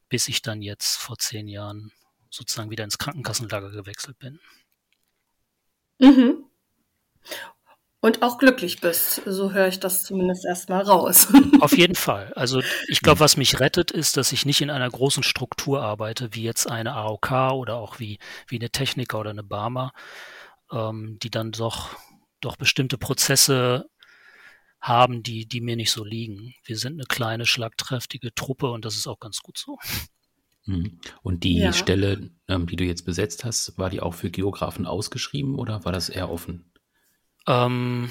bis 0.09 0.29
ich 0.29 0.43
dann 0.43 0.63
jetzt 0.63 0.97
vor 0.97 1.19
zehn 1.19 1.49
Jahren 1.49 1.93
sozusagen 2.31 2.71
wieder 2.71 2.85
ins 2.85 2.99
Krankenkassenlager 2.99 3.71
gewechselt 3.71 4.19
bin. 4.19 4.41
Mhm. 5.99 6.45
Und 8.01 8.23
auch 8.23 8.39
glücklich 8.39 8.81
bist, 8.81 9.23
so 9.25 9.53
höre 9.53 9.67
ich 9.67 9.81
das 9.81 10.05
zumindest 10.05 10.45
erstmal 10.45 10.83
raus. 10.83 11.29
Auf 11.61 11.77
jeden 11.77 11.97
Fall. 11.97 12.33
Also 12.35 12.63
ich 12.87 13.01
glaube, 13.01 13.21
was 13.21 13.37
mich 13.37 13.59
rettet, 13.59 13.91
ist, 13.91 14.17
dass 14.17 14.31
ich 14.33 14.47
nicht 14.47 14.61
in 14.61 14.71
einer 14.71 14.89
großen 14.89 15.23
Struktur 15.23 15.83
arbeite, 15.83 16.29
wie 16.33 16.45
jetzt 16.45 16.71
eine 16.71 16.93
AOK 16.95 17.33
oder 17.55 17.77
auch 17.77 17.99
wie, 17.99 18.19
wie 18.47 18.61
eine 18.61 18.71
Techniker 18.71 19.19
oder 19.19 19.31
eine 19.31 19.43
Barmer, 19.43 19.93
ähm, 20.71 21.19
die 21.21 21.31
dann 21.31 21.51
doch, 21.53 21.97
doch 22.41 22.57
bestimmte 22.57 22.99
Prozesse 22.99 23.89
haben, 24.87 25.23
die, 25.23 25.47
die 25.47 25.61
mir 25.61 25.77
nicht 25.77 25.91
so 25.91 26.05
liegen. 26.05 26.55
Wir 26.65 26.77
sind 26.77 26.95
eine 26.95 27.07
kleine, 27.07 27.47
schlagkräftige 27.47 28.35
Truppe 28.35 28.71
und 28.71 28.85
das 28.85 28.97
ist 28.97 29.07
auch 29.07 29.19
ganz 29.19 29.41
gut 29.41 29.59
so. 29.59 29.79
Mhm. 30.67 30.99
Und 31.23 31.45
die 31.45 31.59
ja. 31.59 31.73
Stelle, 31.73 32.31
ähm, 32.49 32.67
die 32.67 32.77
du 32.77 32.85
jetzt 32.85 33.05
besetzt 33.05 33.45
hast, 33.45 33.79
war 33.79 33.91
die 33.91 34.01
auch 34.01 34.15
für 34.15 34.31
Geografen 34.31 34.87
ausgeschrieben 34.87 35.57
oder 35.57 35.85
war 35.85 35.93
das 35.93 36.09
eher 36.09 36.31
offen? 36.31 36.73
Ähm, 37.47 38.11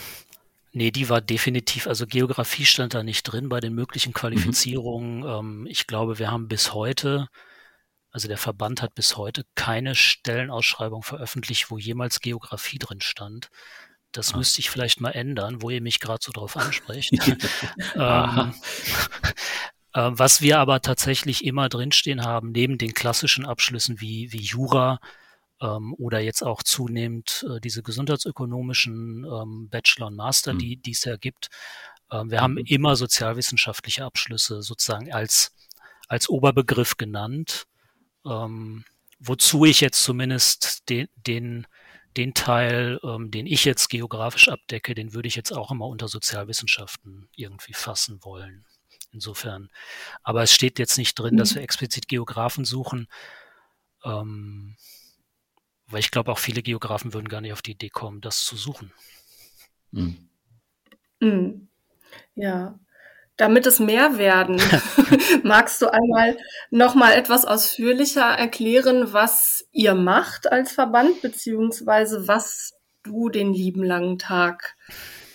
nee, 0.71 0.91
die 0.91 1.09
war 1.09 1.21
definitiv, 1.21 1.87
also 1.87 2.07
Geografie 2.07 2.65
stand 2.65 2.93
da 2.93 3.03
nicht 3.03 3.23
drin 3.23 3.49
bei 3.49 3.59
den 3.59 3.73
möglichen 3.73 4.09
mhm. 4.09 4.15
Qualifizierungen. 4.15 5.19
Mhm. 5.19 5.25
Ähm, 5.25 5.67
ich 5.67 5.87
glaube, 5.87 6.19
wir 6.19 6.31
haben 6.31 6.47
bis 6.47 6.73
heute, 6.73 7.27
also 8.09 8.27
der 8.27 8.37
Verband 8.37 8.81
hat 8.81 8.95
bis 8.95 9.17
heute 9.17 9.45
keine 9.55 9.95
Stellenausschreibung 9.95 11.03
veröffentlicht, 11.03 11.69
wo 11.69 11.77
jemals 11.77 12.21
Geografie 12.21 12.79
drin 12.79 13.01
stand. 13.01 13.49
Das 14.17 14.33
ah. 14.33 14.37
müsste 14.37 14.59
ich 14.59 14.69
vielleicht 14.69 15.01
mal 15.01 15.11
ändern, 15.11 15.61
wo 15.61 15.69
ihr 15.69 15.81
mich 15.81 15.99
gerade 15.99 16.19
so 16.21 16.31
drauf 16.31 16.55
ansprecht. 16.57 17.13
ähm, 17.95 18.53
äh, 19.93 20.11
was 20.11 20.41
wir 20.41 20.59
aber 20.59 20.81
tatsächlich 20.81 21.45
immer 21.45 21.69
drinstehen 21.69 22.23
haben, 22.23 22.51
neben 22.51 22.77
den 22.77 22.93
klassischen 22.93 23.45
Abschlüssen 23.45 23.99
wie, 24.01 24.31
wie 24.31 24.41
Jura 24.41 24.99
ähm, 25.61 25.93
oder 25.97 26.19
jetzt 26.19 26.43
auch 26.43 26.63
zunehmend 26.63 27.45
äh, 27.49 27.59
diese 27.59 27.83
gesundheitsökonomischen 27.83 29.25
ähm, 29.25 29.69
Bachelor 29.69 30.07
und 30.07 30.15
Master, 30.15 30.53
mhm. 30.53 30.59
die, 30.59 30.91
es 30.91 31.03
ja 31.05 31.17
gibt. 31.17 31.49
Ähm, 32.11 32.29
wir 32.29 32.39
mhm. 32.39 32.43
haben 32.43 32.57
immer 32.57 32.95
sozialwissenschaftliche 32.95 34.03
Abschlüsse 34.03 34.61
sozusagen 34.61 35.13
als, 35.13 35.53
als 36.07 36.29
Oberbegriff 36.29 36.97
genannt, 36.97 37.65
ähm, 38.25 38.85
wozu 39.19 39.65
ich 39.65 39.81
jetzt 39.81 40.03
zumindest 40.03 40.89
den, 40.89 41.07
den, 41.15 41.67
den 42.17 42.33
Teil, 42.33 42.99
ähm, 43.03 43.31
den 43.31 43.45
ich 43.45 43.65
jetzt 43.65 43.89
geografisch 43.89 44.49
abdecke, 44.49 44.95
den 44.95 45.13
würde 45.13 45.27
ich 45.27 45.35
jetzt 45.35 45.51
auch 45.51 45.71
immer 45.71 45.87
unter 45.87 46.07
Sozialwissenschaften 46.07 47.27
irgendwie 47.35 47.73
fassen 47.73 48.23
wollen. 48.23 48.65
Insofern. 49.11 49.69
Aber 50.23 50.43
es 50.43 50.53
steht 50.53 50.79
jetzt 50.79 50.97
nicht 50.97 51.17
drin, 51.17 51.35
mhm. 51.35 51.37
dass 51.39 51.55
wir 51.55 51.61
explizit 51.61 52.07
Geografen 52.07 52.65
suchen. 52.65 53.07
Ähm, 54.03 54.75
weil 55.87 55.99
ich 55.99 56.11
glaube, 56.11 56.31
auch 56.31 56.39
viele 56.39 56.63
Geografen 56.63 57.13
würden 57.13 57.27
gar 57.27 57.41
nicht 57.41 57.53
auf 57.53 57.61
die 57.61 57.71
Idee 57.71 57.89
kommen, 57.89 58.21
das 58.21 58.43
zu 58.43 58.55
suchen. 58.55 58.91
Mhm. 59.91 60.29
Mhm. 61.19 61.67
Ja. 62.35 62.79
Damit 63.37 63.65
es 63.65 63.79
mehr 63.79 64.17
werden, 64.17 64.61
magst 65.43 65.81
du 65.81 65.87
einmal 65.87 66.37
noch 66.69 66.95
mal 66.95 67.13
etwas 67.13 67.45
ausführlicher 67.45 68.21
erklären, 68.25 69.13
was 69.13 69.67
ihr 69.71 69.95
macht 69.95 70.51
als 70.51 70.71
Verband, 70.71 71.21
beziehungsweise 71.21 72.27
was 72.27 72.73
du 73.03 73.29
den 73.29 73.53
lieben 73.53 73.83
langen 73.83 74.17
Tag 74.17 74.75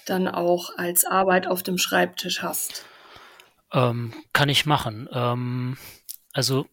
dann 0.07 0.29
auch 0.29 0.77
als 0.77 1.05
Arbeit 1.05 1.47
auf 1.47 1.63
dem 1.63 1.79
Schreibtisch 1.79 2.43
hast? 2.43 2.85
Ähm, 3.73 4.13
kann 4.33 4.49
ich 4.49 4.67
machen. 4.67 5.09
Ähm, 5.13 5.77
also 6.33 6.67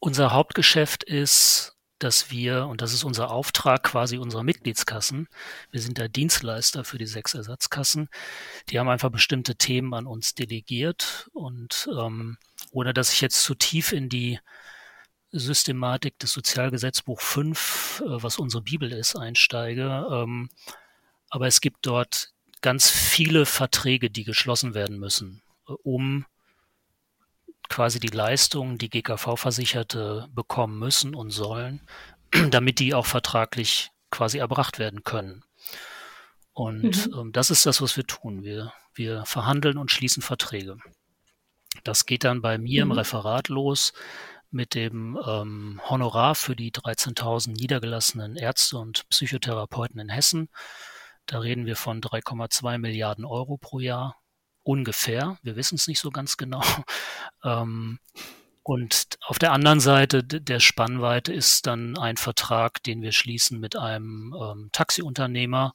unser 0.00 0.32
Hauptgeschäft 0.32 1.04
ist 1.04 1.77
dass 1.98 2.30
wir, 2.30 2.66
und 2.66 2.80
das 2.80 2.92
ist 2.92 3.04
unser 3.04 3.30
Auftrag 3.30 3.82
quasi 3.82 4.18
unserer 4.18 4.42
Mitgliedskassen, 4.42 5.28
wir 5.70 5.80
sind 5.80 5.98
der 5.98 6.08
Dienstleister 6.08 6.84
für 6.84 6.98
die 6.98 7.06
sechs 7.06 7.34
Ersatzkassen, 7.34 8.08
die 8.68 8.78
haben 8.78 8.88
einfach 8.88 9.10
bestimmte 9.10 9.56
Themen 9.56 9.94
an 9.94 10.06
uns 10.06 10.34
delegiert 10.34 11.28
und 11.32 11.88
ähm, 11.98 12.38
ohne 12.70 12.94
dass 12.94 13.12
ich 13.12 13.20
jetzt 13.20 13.42
zu 13.42 13.54
tief 13.54 13.92
in 13.92 14.08
die 14.08 14.38
Systematik 15.30 16.18
des 16.18 16.32
Sozialgesetzbuch 16.32 17.20
5, 17.20 18.02
äh, 18.04 18.22
was 18.22 18.38
unsere 18.38 18.62
Bibel 18.62 18.92
ist, 18.92 19.16
einsteige. 19.16 20.06
Ähm, 20.10 20.48
aber 21.30 21.46
es 21.46 21.60
gibt 21.60 21.78
dort 21.82 22.32
ganz 22.62 22.90
viele 22.90 23.46
Verträge, 23.46 24.10
die 24.10 24.24
geschlossen 24.24 24.74
werden 24.74 24.98
müssen, 24.98 25.42
äh, 25.68 25.72
um 25.82 26.26
quasi 27.68 28.00
die 28.00 28.08
Leistungen, 28.08 28.78
die 28.78 28.90
GKV-Versicherte 28.90 30.28
bekommen 30.32 30.78
müssen 30.78 31.14
und 31.14 31.30
sollen, 31.30 31.80
damit 32.50 32.78
die 32.78 32.94
auch 32.94 33.06
vertraglich 33.06 33.90
quasi 34.10 34.38
erbracht 34.38 34.78
werden 34.78 35.04
können. 35.04 35.44
Und 36.52 37.06
mhm. 37.06 37.18
ähm, 37.18 37.32
das 37.32 37.50
ist 37.50 37.66
das, 37.66 37.80
was 37.80 37.96
wir 37.96 38.04
tun. 38.04 38.42
Wir, 38.42 38.72
wir 38.94 39.24
verhandeln 39.26 39.78
und 39.78 39.90
schließen 39.90 40.22
Verträge. 40.22 40.78
Das 41.84 42.06
geht 42.06 42.24
dann 42.24 42.42
bei 42.42 42.58
mir 42.58 42.84
mhm. 42.84 42.92
im 42.92 42.98
Referat 42.98 43.48
los 43.48 43.92
mit 44.50 44.74
dem 44.74 45.18
ähm, 45.26 45.80
Honorar 45.88 46.34
für 46.34 46.56
die 46.56 46.72
13.000 46.72 47.50
niedergelassenen 47.50 48.36
Ärzte 48.36 48.78
und 48.78 49.08
Psychotherapeuten 49.10 50.00
in 50.00 50.08
Hessen. 50.08 50.48
Da 51.26 51.38
reden 51.38 51.66
wir 51.66 51.76
von 51.76 52.00
3,2 52.00 52.78
Milliarden 52.78 53.26
Euro 53.26 53.58
pro 53.58 53.78
Jahr 53.78 54.16
ungefähr. 54.68 55.38
Wir 55.42 55.56
wissen 55.56 55.76
es 55.76 55.88
nicht 55.88 56.00
so 56.00 56.10
ganz 56.10 56.36
genau. 56.36 56.62
Ähm, 57.44 58.00
und 58.64 59.16
auf 59.20 59.38
der 59.38 59.52
anderen 59.52 59.78
Seite 59.78 60.24
der 60.24 60.58
Spannweite 60.58 61.32
ist 61.32 61.68
dann 61.68 61.96
ein 61.96 62.16
Vertrag, 62.16 62.82
den 62.82 63.00
wir 63.00 63.12
schließen 63.12 63.60
mit 63.60 63.76
einem 63.76 64.34
ähm, 64.34 64.70
Taxiunternehmer, 64.72 65.72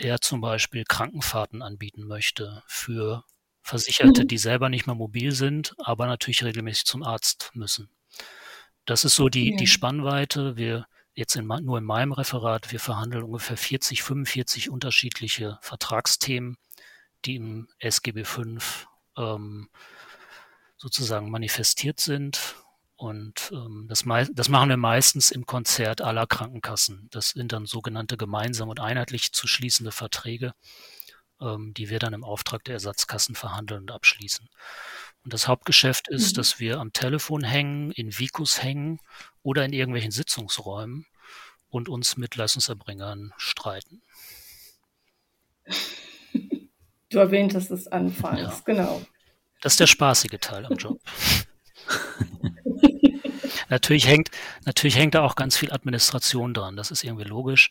der 0.00 0.22
zum 0.22 0.40
Beispiel 0.40 0.84
Krankenfahrten 0.88 1.60
anbieten 1.60 2.06
möchte 2.06 2.62
für 2.66 3.24
Versicherte, 3.60 4.22
mhm. 4.22 4.28
die 4.28 4.38
selber 4.38 4.70
nicht 4.70 4.86
mehr 4.86 4.96
mobil 4.96 5.32
sind, 5.32 5.74
aber 5.76 6.06
natürlich 6.06 6.42
regelmäßig 6.42 6.86
zum 6.86 7.02
Arzt 7.02 7.50
müssen. 7.52 7.90
Das 8.86 9.04
ist 9.04 9.16
so 9.16 9.28
die, 9.28 9.50
ja. 9.50 9.56
die 9.58 9.66
Spannweite. 9.66 10.56
Wir 10.56 10.86
jetzt 11.12 11.36
in, 11.36 11.46
nur 11.46 11.76
in 11.76 11.84
meinem 11.84 12.12
Referat, 12.12 12.72
wir 12.72 12.80
verhandeln 12.80 13.24
ungefähr 13.24 13.58
40, 13.58 14.02
45 14.02 14.70
unterschiedliche 14.70 15.58
Vertragsthemen 15.60 16.56
die 17.24 17.36
im 17.36 17.68
SGB 17.78 18.24
V 18.24 18.42
ähm, 19.16 19.68
sozusagen 20.76 21.30
manifestiert 21.30 22.00
sind. 22.00 22.56
Und 22.96 23.50
ähm, 23.52 23.86
das, 23.88 24.04
das 24.32 24.48
machen 24.48 24.68
wir 24.68 24.76
meistens 24.76 25.30
im 25.30 25.46
Konzert 25.46 26.02
aller 26.02 26.26
Krankenkassen. 26.26 27.08
Das 27.10 27.30
sind 27.30 27.52
dann 27.52 27.66
sogenannte 27.66 28.16
gemeinsam 28.16 28.68
und 28.68 28.80
einheitlich 28.80 29.32
zu 29.32 29.46
schließende 29.46 29.90
Verträge, 29.90 30.52
ähm, 31.40 31.72
die 31.74 31.88
wir 31.88 31.98
dann 31.98 32.12
im 32.12 32.24
Auftrag 32.24 32.64
der 32.64 32.74
Ersatzkassen 32.74 33.34
verhandeln 33.34 33.82
und 33.82 33.90
abschließen. 33.90 34.50
Und 35.24 35.32
das 35.32 35.48
Hauptgeschäft 35.48 36.08
ist, 36.08 36.32
mhm. 36.32 36.36
dass 36.36 36.60
wir 36.60 36.78
am 36.78 36.92
Telefon 36.92 37.42
hängen, 37.42 37.90
in 37.92 38.18
Vikus 38.18 38.62
hängen 38.62 39.00
oder 39.42 39.64
in 39.64 39.72
irgendwelchen 39.72 40.12
Sitzungsräumen 40.12 41.06
und 41.68 41.88
uns 41.88 42.16
mit 42.16 42.36
Leistungserbringern 42.36 43.32
streiten. 43.36 44.02
Du 47.10 47.18
erwähntest 47.18 47.70
es 47.70 47.88
anfangs, 47.88 48.40
ja. 48.40 48.60
genau. 48.64 49.02
Das 49.60 49.74
ist 49.74 49.80
der 49.80 49.88
spaßige 49.88 50.38
Teil 50.40 50.64
am 50.64 50.76
Job. 50.76 51.00
natürlich 53.68 54.06
hängt, 54.06 54.30
natürlich 54.64 54.96
hängt 54.96 55.14
da 55.14 55.22
auch 55.22 55.34
ganz 55.34 55.56
viel 55.56 55.72
Administration 55.72 56.54
dran. 56.54 56.76
Das 56.76 56.90
ist 56.90 57.04
irgendwie 57.04 57.24
logisch. 57.24 57.70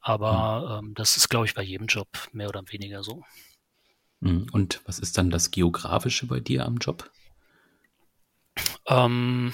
Aber 0.00 0.80
mhm. 0.80 0.88
ähm, 0.88 0.94
das 0.94 1.16
ist, 1.16 1.28
glaube 1.28 1.46
ich, 1.46 1.54
bei 1.54 1.62
jedem 1.62 1.88
Job 1.88 2.08
mehr 2.32 2.48
oder 2.48 2.62
weniger 2.70 3.02
so. 3.02 3.24
Mhm. 4.20 4.46
Und 4.52 4.80
was 4.86 5.00
ist 5.00 5.18
dann 5.18 5.30
das 5.30 5.50
Geografische 5.50 6.26
bei 6.26 6.38
dir 6.38 6.64
am 6.64 6.76
Job? 6.78 7.10
Ähm, 8.86 9.52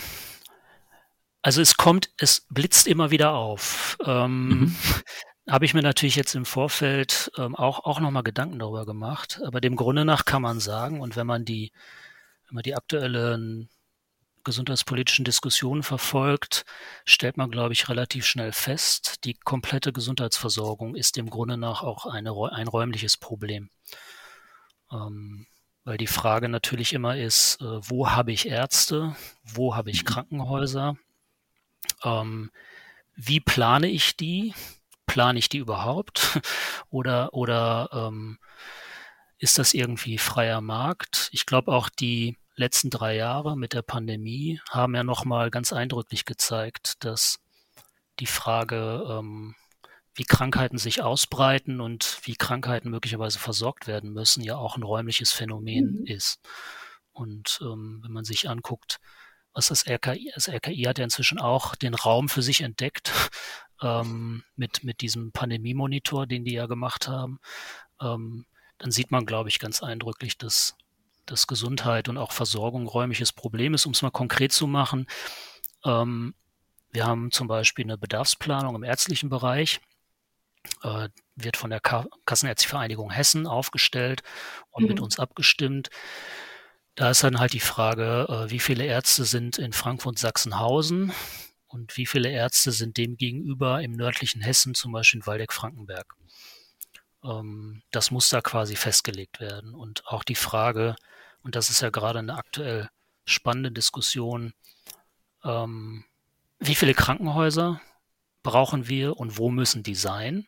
also 1.40 1.62
es 1.62 1.76
kommt, 1.76 2.10
es 2.18 2.46
blitzt 2.50 2.86
immer 2.86 3.10
wieder 3.10 3.32
auf. 3.32 3.96
Ähm, 4.04 4.48
mhm 4.48 4.76
habe 5.48 5.64
ich 5.64 5.74
mir 5.74 5.82
natürlich 5.82 6.16
jetzt 6.16 6.34
im 6.34 6.46
Vorfeld 6.46 7.30
ähm, 7.36 7.54
auch, 7.54 7.84
auch 7.84 8.00
nochmal 8.00 8.22
Gedanken 8.22 8.58
darüber 8.58 8.86
gemacht. 8.86 9.40
Aber 9.44 9.60
dem 9.60 9.76
Grunde 9.76 10.04
nach 10.04 10.24
kann 10.24 10.42
man 10.42 10.60
sagen, 10.60 11.00
und 11.00 11.16
wenn 11.16 11.26
man 11.26 11.44
die, 11.44 11.72
wenn 12.46 12.56
man 12.56 12.62
die 12.62 12.74
aktuellen 12.74 13.68
gesundheitspolitischen 14.44 15.24
Diskussionen 15.24 15.82
verfolgt, 15.82 16.64
stellt 17.04 17.36
man, 17.36 17.50
glaube 17.50 17.72
ich, 17.72 17.88
relativ 17.88 18.26
schnell 18.26 18.52
fest, 18.52 19.24
die 19.24 19.34
komplette 19.34 19.92
Gesundheitsversorgung 19.92 20.94
ist 20.94 21.16
dem 21.16 21.30
Grunde 21.30 21.56
nach 21.56 21.82
auch 21.82 22.06
eine, 22.06 22.30
ein 22.52 22.68
räumliches 22.68 23.16
Problem. 23.16 23.70
Ähm, 24.92 25.46
weil 25.84 25.98
die 25.98 26.06
Frage 26.06 26.48
natürlich 26.48 26.92
immer 26.92 27.16
ist, 27.16 27.60
äh, 27.60 27.64
wo 27.64 28.10
habe 28.10 28.32
ich 28.32 28.48
Ärzte, 28.48 29.16
wo 29.42 29.74
habe 29.76 29.90
ich 29.90 30.02
mhm. 30.02 30.08
Krankenhäuser, 30.08 30.96
ähm, 32.02 32.50
wie 33.16 33.40
plane 33.40 33.88
ich 33.88 34.16
die, 34.16 34.54
plane 35.06 35.38
ich 35.38 35.48
die 35.48 35.58
überhaupt 35.58 36.40
oder, 36.90 37.34
oder 37.34 37.88
ähm, 37.92 38.38
ist 39.38 39.58
das 39.58 39.74
irgendwie 39.74 40.18
freier 40.18 40.60
Markt? 40.60 41.28
Ich 41.32 41.46
glaube 41.46 41.72
auch 41.72 41.88
die 41.88 42.38
letzten 42.56 42.90
drei 42.90 43.16
Jahre 43.16 43.56
mit 43.56 43.72
der 43.72 43.82
Pandemie 43.82 44.60
haben 44.70 44.94
ja 44.94 45.04
nochmal 45.04 45.50
ganz 45.50 45.72
eindrücklich 45.72 46.24
gezeigt, 46.24 47.04
dass 47.04 47.40
die 48.20 48.26
Frage, 48.26 49.04
ähm, 49.08 49.54
wie 50.14 50.24
Krankheiten 50.24 50.78
sich 50.78 51.02
ausbreiten 51.02 51.80
und 51.80 52.20
wie 52.22 52.36
Krankheiten 52.36 52.90
möglicherweise 52.90 53.40
versorgt 53.40 53.88
werden 53.88 54.12
müssen, 54.12 54.44
ja 54.44 54.56
auch 54.56 54.76
ein 54.76 54.84
räumliches 54.84 55.32
Phänomen 55.32 56.00
mhm. 56.00 56.06
ist. 56.06 56.38
Und 57.12 57.58
ähm, 57.62 58.00
wenn 58.02 58.12
man 58.12 58.24
sich 58.24 58.48
anguckt, 58.48 59.00
was 59.54 59.68
das 59.68 59.86
RKI, 59.86 60.32
das 60.34 60.48
RKI 60.48 60.82
hat 60.82 60.98
ja 60.98 61.04
inzwischen 61.04 61.38
auch 61.38 61.74
den 61.76 61.94
Raum 61.94 62.28
für 62.28 62.42
sich 62.42 62.60
entdeckt, 62.60 63.12
ähm, 63.82 64.44
mit, 64.56 64.84
mit 64.84 65.00
diesem 65.00 65.32
Pandemie-Monitor, 65.32 66.26
den 66.26 66.44
die 66.44 66.54
ja 66.54 66.66
gemacht 66.66 67.08
haben, 67.08 67.38
ähm, 68.00 68.46
dann 68.78 68.90
sieht 68.90 69.10
man, 69.10 69.24
glaube 69.24 69.48
ich, 69.48 69.58
ganz 69.58 69.82
eindrücklich, 69.82 70.36
dass, 70.36 70.76
dass 71.26 71.46
Gesundheit 71.46 72.08
und 72.08 72.18
auch 72.18 72.32
Versorgung 72.32 72.82
ein 72.82 72.88
räumliches 72.88 73.32
Problem 73.32 73.74
ist. 73.74 73.86
Um 73.86 73.92
es 73.92 74.02
mal 74.02 74.10
konkret 74.10 74.52
zu 74.52 74.66
machen, 74.66 75.06
ähm, 75.84 76.34
wir 76.90 77.06
haben 77.06 77.30
zum 77.30 77.48
Beispiel 77.48 77.84
eine 77.84 77.98
Bedarfsplanung 77.98 78.74
im 78.74 78.84
ärztlichen 78.84 79.28
Bereich 79.28 79.80
äh, 80.82 81.08
wird 81.36 81.56
von 81.56 81.70
der 81.70 81.80
Kassenärztlichen 81.80 82.70
Vereinigung 82.70 83.10
Hessen 83.10 83.46
aufgestellt 83.46 84.22
und 84.70 84.84
mhm. 84.84 84.88
mit 84.88 85.00
uns 85.00 85.18
abgestimmt. 85.18 85.90
Da 86.94 87.10
ist 87.10 87.24
dann 87.24 87.40
halt 87.40 87.52
die 87.52 87.60
Frage, 87.60 88.26
äh, 88.28 88.50
wie 88.50 88.60
viele 88.60 88.84
Ärzte 88.84 89.24
sind 89.24 89.58
in 89.58 89.72
Frankfurt-Sachsenhausen 89.72 91.12
und 91.66 91.96
wie 91.96 92.06
viele 92.06 92.30
Ärzte 92.30 92.70
sind 92.70 92.96
dem 92.96 93.16
gegenüber 93.16 93.82
im 93.82 93.92
nördlichen 93.92 94.42
Hessen, 94.42 94.74
zum 94.74 94.92
Beispiel 94.92 95.20
in 95.20 95.26
Waldeck-Frankenberg. 95.26 96.14
Ähm, 97.24 97.82
das 97.90 98.10
muss 98.10 98.28
da 98.28 98.40
quasi 98.40 98.76
festgelegt 98.76 99.40
werden. 99.40 99.74
Und 99.74 100.06
auch 100.06 100.22
die 100.22 100.36
Frage, 100.36 100.94
und 101.42 101.56
das 101.56 101.70
ist 101.70 101.82
ja 101.82 101.90
gerade 101.90 102.20
eine 102.20 102.36
aktuell 102.36 102.90
spannende 103.24 103.72
Diskussion, 103.72 104.52
ähm, 105.42 106.04
wie 106.60 106.74
viele 106.74 106.94
Krankenhäuser 106.94 107.80
brauchen 108.42 108.86
wir 108.86 109.16
und 109.16 109.36
wo 109.38 109.50
müssen 109.50 109.82
die 109.82 109.96
sein? 109.96 110.46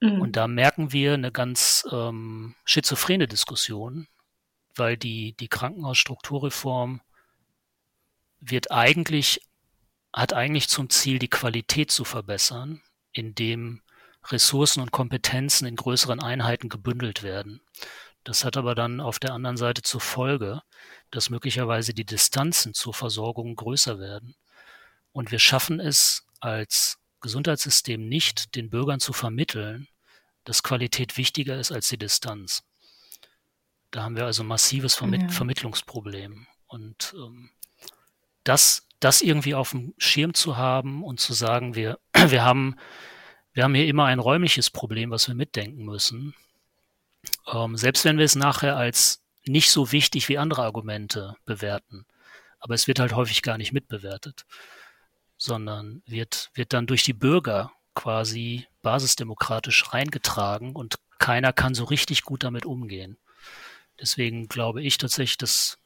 Mhm. 0.00 0.20
Und 0.22 0.36
da 0.36 0.48
merken 0.48 0.92
wir 0.92 1.14
eine 1.14 1.32
ganz 1.32 1.86
ähm, 1.92 2.54
schizophrene 2.64 3.28
Diskussion, 3.28 4.08
weil 4.74 4.96
die, 4.96 5.34
die 5.34 5.48
Krankenhausstrukturreform 5.48 7.00
wird 8.40 8.70
eigentlich, 8.70 9.40
hat 10.12 10.32
eigentlich 10.32 10.68
zum 10.68 10.90
Ziel, 10.90 11.18
die 11.18 11.28
Qualität 11.28 11.90
zu 11.90 12.04
verbessern, 12.04 12.82
indem 13.12 13.82
Ressourcen 14.26 14.80
und 14.80 14.92
Kompetenzen 14.92 15.66
in 15.66 15.76
größeren 15.76 16.20
Einheiten 16.20 16.68
gebündelt 16.68 17.22
werden. 17.22 17.60
Das 18.24 18.44
hat 18.44 18.56
aber 18.56 18.74
dann 18.74 19.00
auf 19.00 19.18
der 19.18 19.32
anderen 19.32 19.56
Seite 19.56 19.82
zur 19.82 20.00
Folge, 20.00 20.62
dass 21.10 21.30
möglicherweise 21.30 21.92
die 21.92 22.04
Distanzen 22.04 22.72
zur 22.72 22.94
Versorgung 22.94 23.56
größer 23.56 23.98
werden. 23.98 24.36
Und 25.12 25.32
wir 25.32 25.40
schaffen 25.40 25.80
es 25.80 26.24
als 26.40 26.98
Gesundheitssystem 27.20 28.08
nicht, 28.08 28.54
den 28.54 28.70
Bürgern 28.70 29.00
zu 29.00 29.12
vermitteln, 29.12 29.88
dass 30.44 30.62
Qualität 30.62 31.16
wichtiger 31.16 31.58
ist 31.58 31.72
als 31.72 31.88
die 31.88 31.98
Distanz. 31.98 32.62
Da 33.92 34.02
haben 34.02 34.16
wir 34.16 34.24
also 34.24 34.42
massives 34.42 34.96
Vermitt 34.96 35.22
ja. 35.22 35.28
Vermittlungsproblem. 35.28 36.48
Und 36.66 37.14
ähm, 37.16 37.50
das, 38.42 38.88
das 38.98 39.22
irgendwie 39.22 39.54
auf 39.54 39.70
dem 39.70 39.94
Schirm 39.98 40.34
zu 40.34 40.56
haben 40.56 41.04
und 41.04 41.20
zu 41.20 41.32
sagen, 41.32 41.76
wir, 41.76 42.00
wir, 42.26 42.42
haben, 42.42 42.76
wir 43.52 43.62
haben 43.62 43.74
hier 43.76 43.86
immer 43.86 44.06
ein 44.06 44.18
räumliches 44.18 44.70
Problem, 44.70 45.10
was 45.10 45.28
wir 45.28 45.36
mitdenken 45.36 45.84
müssen. 45.84 46.34
Ähm, 47.46 47.76
selbst 47.76 48.04
wenn 48.04 48.18
wir 48.18 48.24
es 48.24 48.34
nachher 48.34 48.76
als 48.76 49.22
nicht 49.46 49.70
so 49.70 49.92
wichtig 49.92 50.28
wie 50.28 50.38
andere 50.38 50.64
Argumente 50.64 51.36
bewerten. 51.44 52.04
Aber 52.58 52.74
es 52.74 52.88
wird 52.88 52.98
halt 52.98 53.14
häufig 53.14 53.42
gar 53.42 53.58
nicht 53.58 53.72
mitbewertet 53.72 54.44
sondern 55.42 56.02
wird, 56.06 56.50
wird 56.54 56.72
dann 56.72 56.86
durch 56.86 57.02
die 57.02 57.12
Bürger 57.12 57.72
quasi 57.96 58.68
basisdemokratisch 58.80 59.92
reingetragen 59.92 60.76
und 60.76 61.00
keiner 61.18 61.52
kann 61.52 61.74
so 61.74 61.82
richtig 61.82 62.22
gut 62.22 62.44
damit 62.44 62.64
umgehen. 62.64 63.18
Deswegen 64.02 64.48
glaube 64.48 64.82
ich 64.82 64.98
tatsächlich, 64.98 65.38
dass 65.38 65.78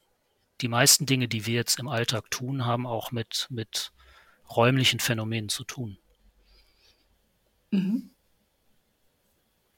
die 0.63 0.69
meisten 0.69 1.05
Dinge, 1.05 1.29
die 1.29 1.45
wir 1.45 1.55
jetzt 1.55 1.79
im 1.79 1.87
Alltag 1.87 2.31
tun, 2.31 2.65
haben 2.65 2.87
auch 2.87 3.13
mit, 3.13 3.47
mit 3.51 3.93
räumlichen 4.49 5.01
Phänomenen 5.01 5.51
zu 5.51 5.65
tun. 5.65 5.99
Mhm. 7.71 8.11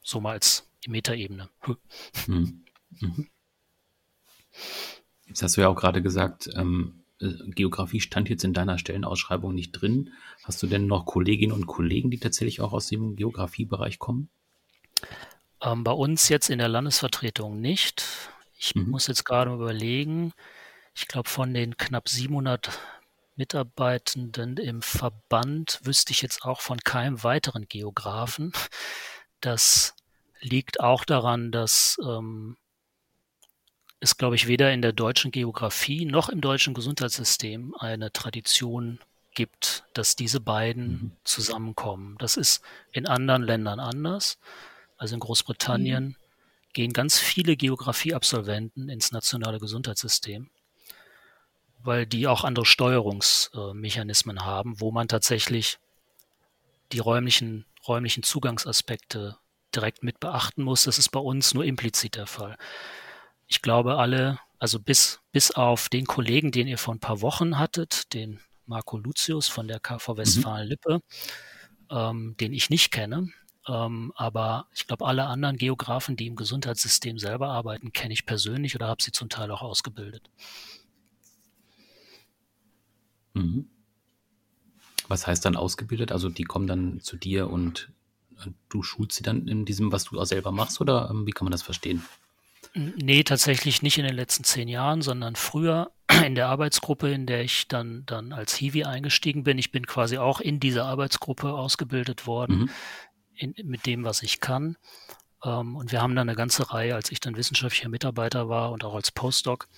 So 0.03 0.21
mal 0.21 0.33
als 0.33 0.71
Metaebene. 0.87 1.51
Mhm. 2.29 2.65
Mhm. 3.01 3.29
Jetzt 5.27 5.43
hast 5.43 5.57
du 5.57 5.61
ja 5.61 5.69
auch 5.69 5.77
gerade 5.77 6.01
gesagt, 6.01 6.49
ähm, 6.55 7.03
äh, 7.21 7.33
Geografie 7.49 8.01
stand 8.01 8.29
jetzt 8.29 8.45
in 8.45 8.55
deiner 8.55 8.79
Stellenausschreibung 8.79 9.53
nicht 9.53 9.73
drin. 9.73 10.13
Hast 10.45 10.63
du 10.63 10.69
denn 10.69 10.87
noch 10.87 11.07
Kolleginnen 11.07 11.53
und 11.53 11.67
Kollegen, 11.67 12.11
die 12.11 12.19
tatsächlich 12.19 12.61
auch 12.61 12.73
aus 12.73 12.87
dem 12.87 13.17
Geografiebereich 13.17 13.99
kommen? 13.99 14.31
Ähm, 15.63 15.85
bei 15.85 15.93
uns 15.93 16.29
jetzt 16.29 16.51
in 16.51 16.59
der 16.59 16.69
Landesvertretung 16.69 17.61
nicht. 17.61 18.05
Ich 18.59 18.75
mhm. 18.75 18.91
muss 18.91 19.07
jetzt 19.07 19.25
gerade 19.25 19.53
überlegen, 19.53 20.33
ich 20.95 21.09
glaube 21.09 21.29
von 21.29 21.55
den 21.55 21.77
knapp 21.77 22.09
700 22.09 22.79
Mitarbeitenden 23.37 24.57
im 24.57 24.83
Verband 24.83 25.81
wüsste 25.85 26.13
ich 26.13 26.23
jetzt 26.23 26.43
auch 26.43 26.61
von 26.61 26.79
keinem 26.81 27.23
weiteren 27.23 27.69
Geografen. 27.69 28.53
Das 29.41 29.95
liegt 30.41 30.81
auch 30.81 31.05
daran, 31.05 31.53
dass 31.53 31.99
ähm, 32.05 32.57
es, 34.01 34.17
glaube 34.17 34.37
ich, 34.37 34.47
weder 34.47 34.73
in 34.73 34.83
der 34.83 34.93
deutschen 34.93 35.31
Geografie 35.31 36.05
noch 36.05 36.29
im 36.29 36.41
deutschen 36.41 36.75
Gesundheitssystem 36.75 37.75
eine 37.79 38.13
Tradition 38.13 38.99
gibt, 39.35 39.85
dass 39.95 40.17
diese 40.17 40.41
beiden 40.41 40.91
mhm. 40.91 41.13
zusammenkommen. 41.25 42.17
Das 42.19 42.37
ist 42.37 42.63
in 42.91 43.07
anderen 43.07 43.43
Ländern 43.43 43.79
anders. 43.79 44.39
Also 44.99 45.15
in 45.15 45.21
Großbritannien 45.21 46.05
mhm. 46.05 46.17
gehen 46.75 46.93
ganz 46.93 47.19
viele 47.19 47.57
Geografieabsolventen 47.57 48.91
ins 48.91 49.13
nationale 49.13 49.59
Gesundheitssystem, 49.59 50.51
weil 51.79 52.07
die 52.07 52.27
auch 52.27 52.45
andere 52.45 52.67
Steuerungsmechanismen 52.67 54.45
haben, 54.45 54.81
wo 54.81 54.91
man 54.91 55.09
tatsächlich 55.09 55.79
die 56.93 56.99
räumlichen, 56.99 57.65
räumlichen 57.87 58.23
Zugangsaspekte 58.23 59.39
direkt 59.75 60.03
mit 60.03 60.21
beachten 60.21 60.63
muss. 60.63 60.85
Das 60.85 60.99
ist 60.99 61.11
bei 61.11 61.21
uns 61.21 61.55
nur 61.55 61.65
implizit 61.65 62.17
der 62.17 62.27
Fall 62.27 62.57
ich 63.49 63.63
glaube, 63.63 63.97
alle, 63.97 64.39
also 64.59 64.79
bis, 64.79 65.21
bis 65.33 65.51
auf 65.51 65.89
den 65.89 66.07
Kollegen, 66.07 66.53
den 66.53 66.69
ihr 66.69 66.79
vor 66.79 66.95
ein 66.95 67.01
paar 67.01 67.23
Wochen 67.23 67.59
hattet, 67.59 68.13
den 68.13 68.41
Marco 68.67 68.99
Lucius 68.99 69.49
von 69.49 69.67
der 69.67 69.81
KV 69.81 70.09
mhm. 70.09 70.17
Westfalen-Lippe, 70.19 70.95
mhm. 70.95 71.01
ähm, 71.91 72.37
den 72.39 72.53
ich 72.53 72.71
nicht 72.71 72.93
kenne. 72.93 73.29
Ähm, 73.69 74.13
aber 74.17 74.67
ich 74.75 74.87
glaube, 74.87 75.07
alle 75.07 75.27
anderen 75.27 75.57
Geografen, 75.57 76.17
die 76.17 76.27
im 76.27 76.37
Gesundheitssystem 76.37 77.19
selber 77.19 77.49
arbeiten, 77.49 77.93
kenne 77.93 78.15
ich 78.15 78.27
persönlich 78.27 78.75
oder 78.75 78.89
habe 78.89 79.03
sie 79.03 79.13
zum 79.13 79.29
Teil 79.29 79.51
auch 79.51 79.63
ausgebildet. 79.63 80.31
Mhm. 83.35 83.69
Was 85.09 85.27
heißt 85.27 85.45
dann 85.45 85.57
ausgebildet? 85.57 86.13
Also 86.13 86.29
die 86.29 86.45
kommen 86.45 86.67
dann 86.67 87.01
zu 87.01 87.17
dir 87.17 87.51
und 87.51 87.91
du 88.69 88.83
schulst 88.83 89.17
sie 89.17 89.23
dann 89.23 89.49
in 89.49 89.65
diesem, 89.65 89.93
was 89.93 90.05
du 90.05 90.21
auch 90.21 90.25
selber 90.25 90.53
machst, 90.53 90.81
oder 90.81 91.09
ähm, 91.11 91.27
wie 91.27 91.33
kann 91.33 91.45
man 91.45 91.53
das 91.53 91.63
verstehen? 91.63 92.05
Nee, 92.75 93.25
tatsächlich 93.25 93.83
nicht 93.83 93.99
in 93.99 94.05
den 94.05 94.15
letzten 94.15 94.45
zehn 94.45 94.69
Jahren, 94.69 95.03
sondern 95.03 95.37
früher 95.37 95.91
in 96.25 96.35
der 96.35 96.49
Arbeitsgruppe, 96.49 97.11
in 97.11 97.27
der 97.27 97.43
ich 97.43 97.69
dann, 97.69 98.05
dann 98.07 98.33
als 98.33 98.55
Hiwi 98.55 98.85
eingestiegen 98.85 99.43
bin. 99.43 99.59
Ich 99.59 99.73
bin 99.73 99.87
quasi 99.87 100.19
auch 100.19 100.41
in 100.41 100.61
dieser 100.61 100.85
Arbeitsgruppe 100.85 101.53
ausgebildet 101.53 102.27
worden, 102.27 102.59
mhm. 102.59 102.71
In, 103.39 103.55
mit 103.65 103.87
dem, 103.87 104.05
was 104.05 104.23
ich 104.23 104.41
kann. 104.41 104.77
Ähm, 105.45 105.77
und 105.77 105.93
wir 105.93 106.03
haben 106.03 106.17
dann 106.17 106.29
eine 106.29 106.37
ganze 106.37 106.73
Reihe, 106.73 106.95
als 106.95 107.13
ich 107.13 107.21
dann 107.21 107.37
wissenschaftlicher 107.37 107.89
Mitarbeiter 107.89 108.49
war 108.49 108.73
und 108.73 108.85
auch 108.85 108.95
als 108.95 109.11
Postdoc, 109.11 109.69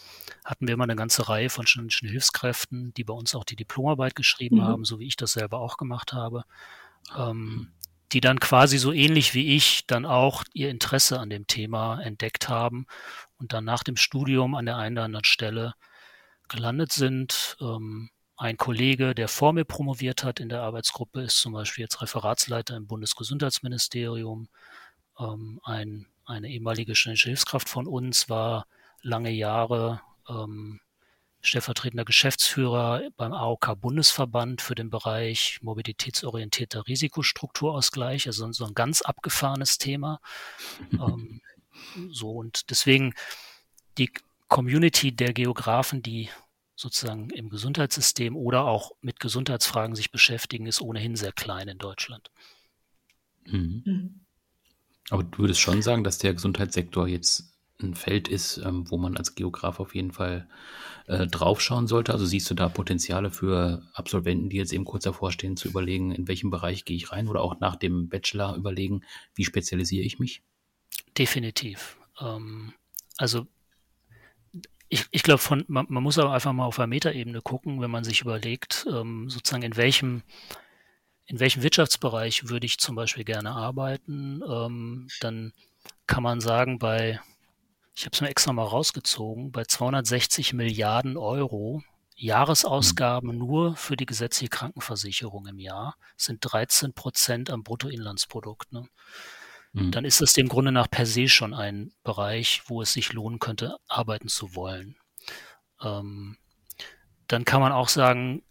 hatten 0.44 0.66
wir 0.66 0.74
immer 0.74 0.84
eine 0.84 0.96
ganze 0.96 1.28
Reihe 1.28 1.50
von 1.50 1.66
studentischen 1.66 2.08
Hilfskräften, 2.08 2.94
die 2.94 3.04
bei 3.04 3.14
uns 3.14 3.34
auch 3.34 3.44
die 3.44 3.56
Diplomarbeit 3.56 4.16
geschrieben 4.16 4.56
mhm. 4.56 4.64
haben, 4.64 4.84
so 4.84 4.98
wie 4.98 5.06
ich 5.06 5.16
das 5.16 5.32
selber 5.32 5.60
auch 5.60 5.76
gemacht 5.76 6.12
habe. 6.12 6.44
Um, 7.16 7.72
die 8.12 8.20
dann 8.20 8.40
quasi 8.40 8.78
so 8.78 8.92
ähnlich 8.92 9.34
wie 9.34 9.56
ich 9.56 9.86
dann 9.86 10.04
auch 10.04 10.44
ihr 10.52 10.68
Interesse 10.68 11.20
an 11.20 11.30
dem 11.30 11.46
Thema 11.46 12.00
entdeckt 12.00 12.48
haben 12.48 12.86
und 13.38 13.52
dann 13.52 13.64
nach 13.64 13.84
dem 13.84 13.96
Studium 13.96 14.54
an 14.54 14.66
der 14.66 14.76
einen 14.76 14.96
oder 14.96 15.04
anderen 15.04 15.24
Stelle 15.24 15.74
gelandet 16.48 16.92
sind. 16.92 17.56
Ähm, 17.60 18.10
ein 18.40 18.56
Kollege, 18.56 19.14
der 19.14 19.28
vor 19.28 19.52
mir 19.52 19.66
promoviert 19.66 20.24
hat 20.24 20.40
in 20.40 20.48
der 20.48 20.62
Arbeitsgruppe, 20.62 21.20
ist 21.20 21.36
zum 21.36 21.52
Beispiel 21.52 21.82
jetzt 21.82 22.00
Referatsleiter 22.00 22.74
im 22.74 22.86
Bundesgesundheitsministerium. 22.86 24.48
Ähm, 25.18 25.60
ein, 25.62 26.06
eine 26.24 26.48
ehemalige 26.48 26.94
ständische 26.94 27.28
Hilfskraft 27.28 27.68
von 27.68 27.86
uns, 27.86 28.30
war 28.30 28.66
lange 29.02 29.28
Jahre 29.28 30.00
ähm, 30.26 30.80
stellvertretender 31.42 32.06
Geschäftsführer 32.06 33.02
beim 33.18 33.34
AOK-Bundesverband 33.34 34.62
für 34.62 34.74
den 34.74 34.88
Bereich 34.88 35.58
mobilitätsorientierter 35.60 36.88
Risikostrukturausgleich, 36.88 38.26
also 38.26 38.50
so 38.52 38.64
ein 38.64 38.74
ganz 38.74 39.02
abgefahrenes 39.02 39.76
Thema. 39.76 40.18
ähm, 40.92 41.42
so 42.10 42.30
und 42.30 42.70
deswegen 42.70 43.12
die 43.98 44.10
Community 44.48 45.12
der 45.12 45.34
Geografen, 45.34 46.02
die 46.02 46.30
sozusagen 46.80 47.30
im 47.30 47.50
Gesundheitssystem 47.50 48.36
oder 48.36 48.64
auch 48.64 48.92
mit 49.02 49.20
Gesundheitsfragen 49.20 49.94
sich 49.94 50.10
beschäftigen, 50.10 50.66
ist 50.66 50.80
ohnehin 50.80 51.14
sehr 51.14 51.32
klein 51.32 51.68
in 51.68 51.78
Deutschland. 51.78 52.30
Mhm. 53.44 53.82
Mhm. 53.84 54.20
Aber 55.10 55.24
du 55.24 55.38
würdest 55.38 55.60
schon 55.60 55.82
sagen, 55.82 56.04
dass 56.04 56.18
der 56.18 56.32
Gesundheitssektor 56.32 57.06
jetzt 57.06 57.52
ein 57.82 57.94
Feld 57.94 58.28
ist, 58.28 58.58
ähm, 58.58 58.90
wo 58.90 58.96
man 58.96 59.16
als 59.16 59.34
Geograf 59.34 59.80
auf 59.80 59.94
jeden 59.94 60.12
Fall 60.12 60.48
äh, 61.06 61.26
draufschauen 61.26 61.86
sollte? 61.86 62.12
Also 62.12 62.24
siehst 62.24 62.50
du 62.50 62.54
da 62.54 62.68
Potenziale 62.68 63.30
für 63.30 63.82
Absolventen, 63.92 64.48
die 64.48 64.56
jetzt 64.56 64.72
eben 64.72 64.84
kurz 64.84 65.04
davor 65.04 65.32
stehen, 65.32 65.56
zu 65.56 65.68
überlegen, 65.68 66.12
in 66.12 66.28
welchem 66.28 66.50
Bereich 66.50 66.84
gehe 66.84 66.96
ich 66.96 67.12
rein 67.12 67.28
oder 67.28 67.42
auch 67.42 67.60
nach 67.60 67.76
dem 67.76 68.08
Bachelor 68.08 68.56
überlegen, 68.56 69.02
wie 69.34 69.44
spezialisiere 69.44 70.04
ich 70.04 70.18
mich? 70.18 70.42
Definitiv. 71.16 71.98
Ähm, 72.20 72.72
also 73.16 73.46
ich, 74.90 75.06
ich 75.12 75.22
glaube, 75.22 75.42
man, 75.68 75.86
man, 75.88 76.02
muss 76.02 76.18
aber 76.18 76.32
einfach 76.32 76.52
mal 76.52 76.66
auf 76.66 76.76
der 76.76 76.88
Metaebene 76.88 77.40
gucken, 77.40 77.80
wenn 77.80 77.90
man 77.90 78.04
sich 78.04 78.20
überlegt, 78.20 78.86
ähm, 78.90 79.30
sozusagen 79.30 79.62
in 79.62 79.76
welchem 79.76 80.22
in 81.26 81.38
welchem 81.38 81.62
Wirtschaftsbereich 81.62 82.48
würde 82.48 82.66
ich 82.66 82.78
zum 82.78 82.96
Beispiel 82.96 83.22
gerne 83.22 83.52
arbeiten, 83.52 84.42
ähm, 84.50 85.06
dann 85.20 85.52
kann 86.08 86.24
man 86.24 86.40
sagen, 86.40 86.80
bei 86.80 87.20
ich 87.94 88.04
habe 88.04 88.14
es 88.14 88.20
mir 88.20 88.28
extra 88.28 88.52
mal 88.52 88.64
rausgezogen, 88.64 89.52
bei 89.52 89.64
260 89.64 90.54
Milliarden 90.54 91.16
Euro 91.16 91.82
Jahresausgaben 92.16 93.30
mhm. 93.30 93.38
nur 93.38 93.76
für 93.76 93.96
die 93.96 94.06
gesetzliche 94.06 94.50
Krankenversicherung 94.50 95.46
im 95.46 95.58
Jahr 95.58 95.96
sind 96.16 96.40
13 96.42 96.94
Prozent 96.94 97.48
am 97.48 97.62
Bruttoinlandsprodukt. 97.62 98.72
Ne? 98.72 98.88
Mhm. 99.72 99.92
Dann 99.92 100.04
ist 100.04 100.20
es 100.20 100.32
dem 100.32 100.48
Grunde 100.48 100.72
nach 100.72 100.90
per 100.90 101.06
se 101.06 101.28
schon 101.28 101.54
ein 101.54 101.92
Bereich, 102.02 102.62
wo 102.66 102.82
es 102.82 102.92
sich 102.92 103.12
lohnen 103.12 103.38
könnte, 103.38 103.76
arbeiten 103.86 104.28
zu 104.28 104.54
wollen. 104.54 104.96
Ähm, 105.80 106.38
dann 107.28 107.44
kann 107.44 107.60
man 107.60 107.72
auch 107.72 107.88
sagen, 107.88 108.42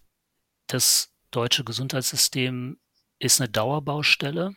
das 0.68 1.14
deutsche 1.32 1.64
Gesundheitssystem 1.64 2.80
ist 3.20 3.42
eine 3.42 3.50
Dauerbaustelle. 3.50 4.56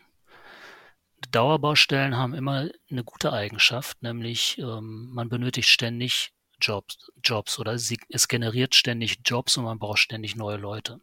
Dauerbaustellen 1.31 2.16
haben 2.16 2.35
immer 2.35 2.68
eine 2.90 3.05
gute 3.05 3.33
Eigenschaft, 3.33 4.03
nämlich 4.03 4.59
ähm, 4.59 5.11
man 5.12 5.29
benötigt 5.29 5.68
ständig 5.68 6.33
Jobs, 6.61 7.11
Jobs 7.22 7.59
oder 7.59 7.79
sie, 7.79 7.98
es 8.09 8.29
generiert 8.29 8.75
ständig 8.75 9.18
Jobs 9.25 9.57
und 9.57 9.64
man 9.64 9.79
braucht 9.79 9.98
ständig 9.98 10.37
neue 10.37 10.57
Leute. 10.57 11.01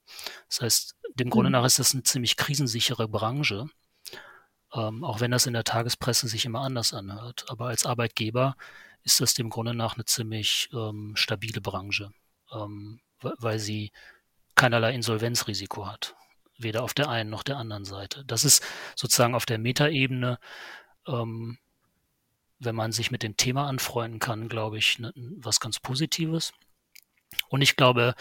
Das 0.47 0.61
heißt, 0.61 0.95
dem 1.15 1.29
Grunde 1.29 1.49
mhm. 1.49 1.53
nach 1.53 1.65
ist 1.65 1.79
das 1.79 1.93
eine 1.93 2.03
ziemlich 2.03 2.37
krisensichere 2.37 3.07
Branche, 3.07 3.65
ähm, 4.73 5.03
auch 5.03 5.19
wenn 5.19 5.31
das 5.31 5.45
in 5.45 5.53
der 5.53 5.63
Tagespresse 5.63 6.27
sich 6.27 6.45
immer 6.45 6.61
anders 6.61 6.93
anhört. 6.93 7.45
Aber 7.49 7.67
als 7.67 7.85
Arbeitgeber 7.85 8.55
ist 9.03 9.21
das 9.21 9.33
dem 9.33 9.49
Grunde 9.49 9.73
nach 9.73 9.95
eine 9.95 10.05
ziemlich 10.05 10.69
ähm, 10.73 11.15
stabile 11.15 11.61
Branche, 11.61 12.11
ähm, 12.51 13.01
weil 13.21 13.59
sie 13.59 13.91
keinerlei 14.55 14.93
Insolvenzrisiko 14.93 15.87
hat 15.87 16.15
weder 16.59 16.83
auf 16.83 16.93
der 16.93 17.09
einen 17.09 17.29
noch 17.29 17.43
der 17.43 17.57
anderen 17.57 17.85
Seite. 17.85 18.23
Das 18.25 18.43
ist 18.43 18.63
sozusagen 18.95 19.33
auf 19.33 19.45
der 19.45 19.57
Metaebene, 19.57 20.39
ähm, 21.07 21.57
wenn 22.59 22.75
man 22.75 22.91
sich 22.91 23.09
mit 23.11 23.23
dem 23.23 23.37
Thema 23.37 23.67
anfreunden 23.67 24.19
kann, 24.19 24.49
glaube 24.49 24.77
ich, 24.77 24.99
ne, 24.99 25.13
was 25.15 25.59
ganz 25.59 25.79
Positives. 25.79 26.53
Und 27.47 27.61
ich 27.61 27.75
glaube, 27.75 28.13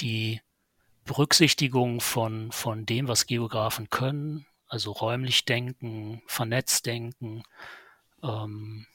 die 0.00 0.40
Berücksichtigung 1.04 2.00
von, 2.00 2.50
von 2.50 2.84
dem, 2.84 3.06
was 3.06 3.26
Geografen 3.26 3.88
können, 3.88 4.46
also 4.68 4.92
räumlich 4.92 5.44
denken, 5.44 6.22
vernetzt 6.26 6.86
denken, 6.86 7.42
ähm, 8.22 8.86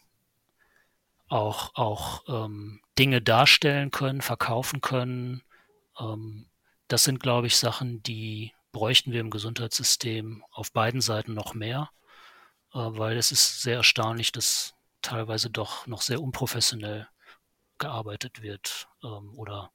auch, 1.28 1.76
auch 1.76 2.24
ähm, 2.28 2.82
Dinge 3.00 3.22
darstellen 3.22 3.92
können, 3.92 4.22
verkaufen 4.22 4.82
können, 4.82 5.44
ähm, 6.00 6.48
das 6.88 7.06
sind, 7.06 7.22
glaube 7.22 7.48
ich, 7.48 7.56
Sachen, 7.56 8.04
die 8.04 8.54
bräuchten 8.74 9.14
wir 9.14 9.22
im 9.22 9.30
Gesundheitssystem 9.30 10.44
auf 10.52 10.74
beiden 10.74 11.00
Seiten 11.00 11.34
noch 11.34 11.54
mehr, 11.54 11.90
äh, 12.74 12.80
weil 12.80 13.18
es 13.18 13.32
ist 13.32 13.62
sehr 13.62 13.78
erstaunlich, 13.78 14.32
dass 14.32 14.76
teilweise 15.02 15.50
doch 15.50 15.88
noch 15.88 16.02
sehr 16.02 16.22
unprofessionell 16.22 17.08
gearbeitet 17.78 18.42
wird 18.42 18.90
ähm, 19.04 19.34
oder, 19.38 19.72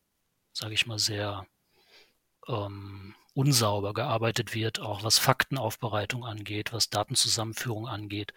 sage 0.52 0.74
ich 0.74 0.86
mal, 0.86 0.98
sehr 0.98 1.46
ähm, 2.48 3.14
unsauber 3.34 3.94
gearbeitet 3.94 4.54
wird, 4.54 4.80
auch 4.80 5.02
was 5.04 5.18
Faktenaufbereitung 5.18 6.24
angeht, 6.24 6.72
was 6.72 6.90
Datenzusammenführung 6.90 7.86
angeht. 7.86 8.32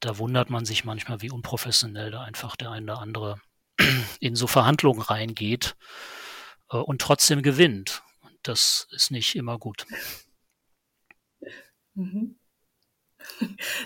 Da 0.00 0.18
wundert 0.18 0.50
man 0.50 0.64
sich 0.64 0.84
manchmal, 0.84 1.22
wie 1.22 1.30
unprofessionell 1.30 2.10
da 2.10 2.22
einfach 2.22 2.56
der 2.56 2.70
eine 2.70 2.92
oder 2.92 3.00
andere 3.00 3.40
in 4.20 4.36
so 4.36 4.46
Verhandlungen 4.46 5.00
reingeht 5.00 5.76
äh, 6.70 6.76
und 6.76 7.00
trotzdem 7.00 7.42
gewinnt 7.42 8.02
das 8.46 8.86
ist 8.90 9.10
nicht 9.10 9.34
immer 9.34 9.58
gut. 9.58 9.86
Mhm. 11.94 12.36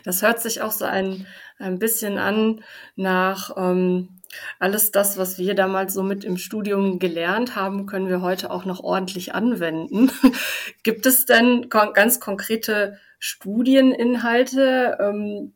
Das 0.04 0.22
hört 0.22 0.40
sich 0.40 0.62
auch 0.62 0.72
so 0.72 0.84
ein, 0.84 1.26
ein 1.58 1.78
bisschen 1.78 2.18
an 2.18 2.64
nach 2.96 3.50
ähm, 3.56 4.17
alles 4.58 4.90
das, 4.90 5.16
was 5.16 5.38
wir 5.38 5.54
damals 5.54 5.94
so 5.94 6.02
mit 6.02 6.24
im 6.24 6.36
Studium 6.36 6.98
gelernt 6.98 7.56
haben, 7.56 7.86
können 7.86 8.08
wir 8.08 8.20
heute 8.20 8.50
auch 8.50 8.64
noch 8.64 8.80
ordentlich 8.80 9.34
anwenden. 9.34 10.10
Gibt 10.82 11.06
es 11.06 11.24
denn 11.24 11.68
ganz 11.68 12.20
konkrete 12.20 12.98
Studieninhalte, 13.18 14.98
ähm, 15.00 15.54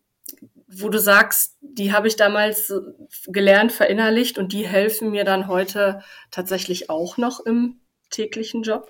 wo 0.66 0.88
du 0.88 0.98
sagst, 0.98 1.58
die 1.60 1.92
habe 1.92 2.08
ich 2.08 2.16
damals 2.16 2.72
gelernt, 3.26 3.72
verinnerlicht 3.72 4.38
und 4.38 4.52
die 4.52 4.66
helfen 4.66 5.10
mir 5.10 5.24
dann 5.24 5.46
heute 5.46 6.02
tatsächlich 6.30 6.88
auch 6.88 7.18
noch 7.18 7.40
im 7.40 7.80
täglichen 8.10 8.62
Job? 8.62 8.88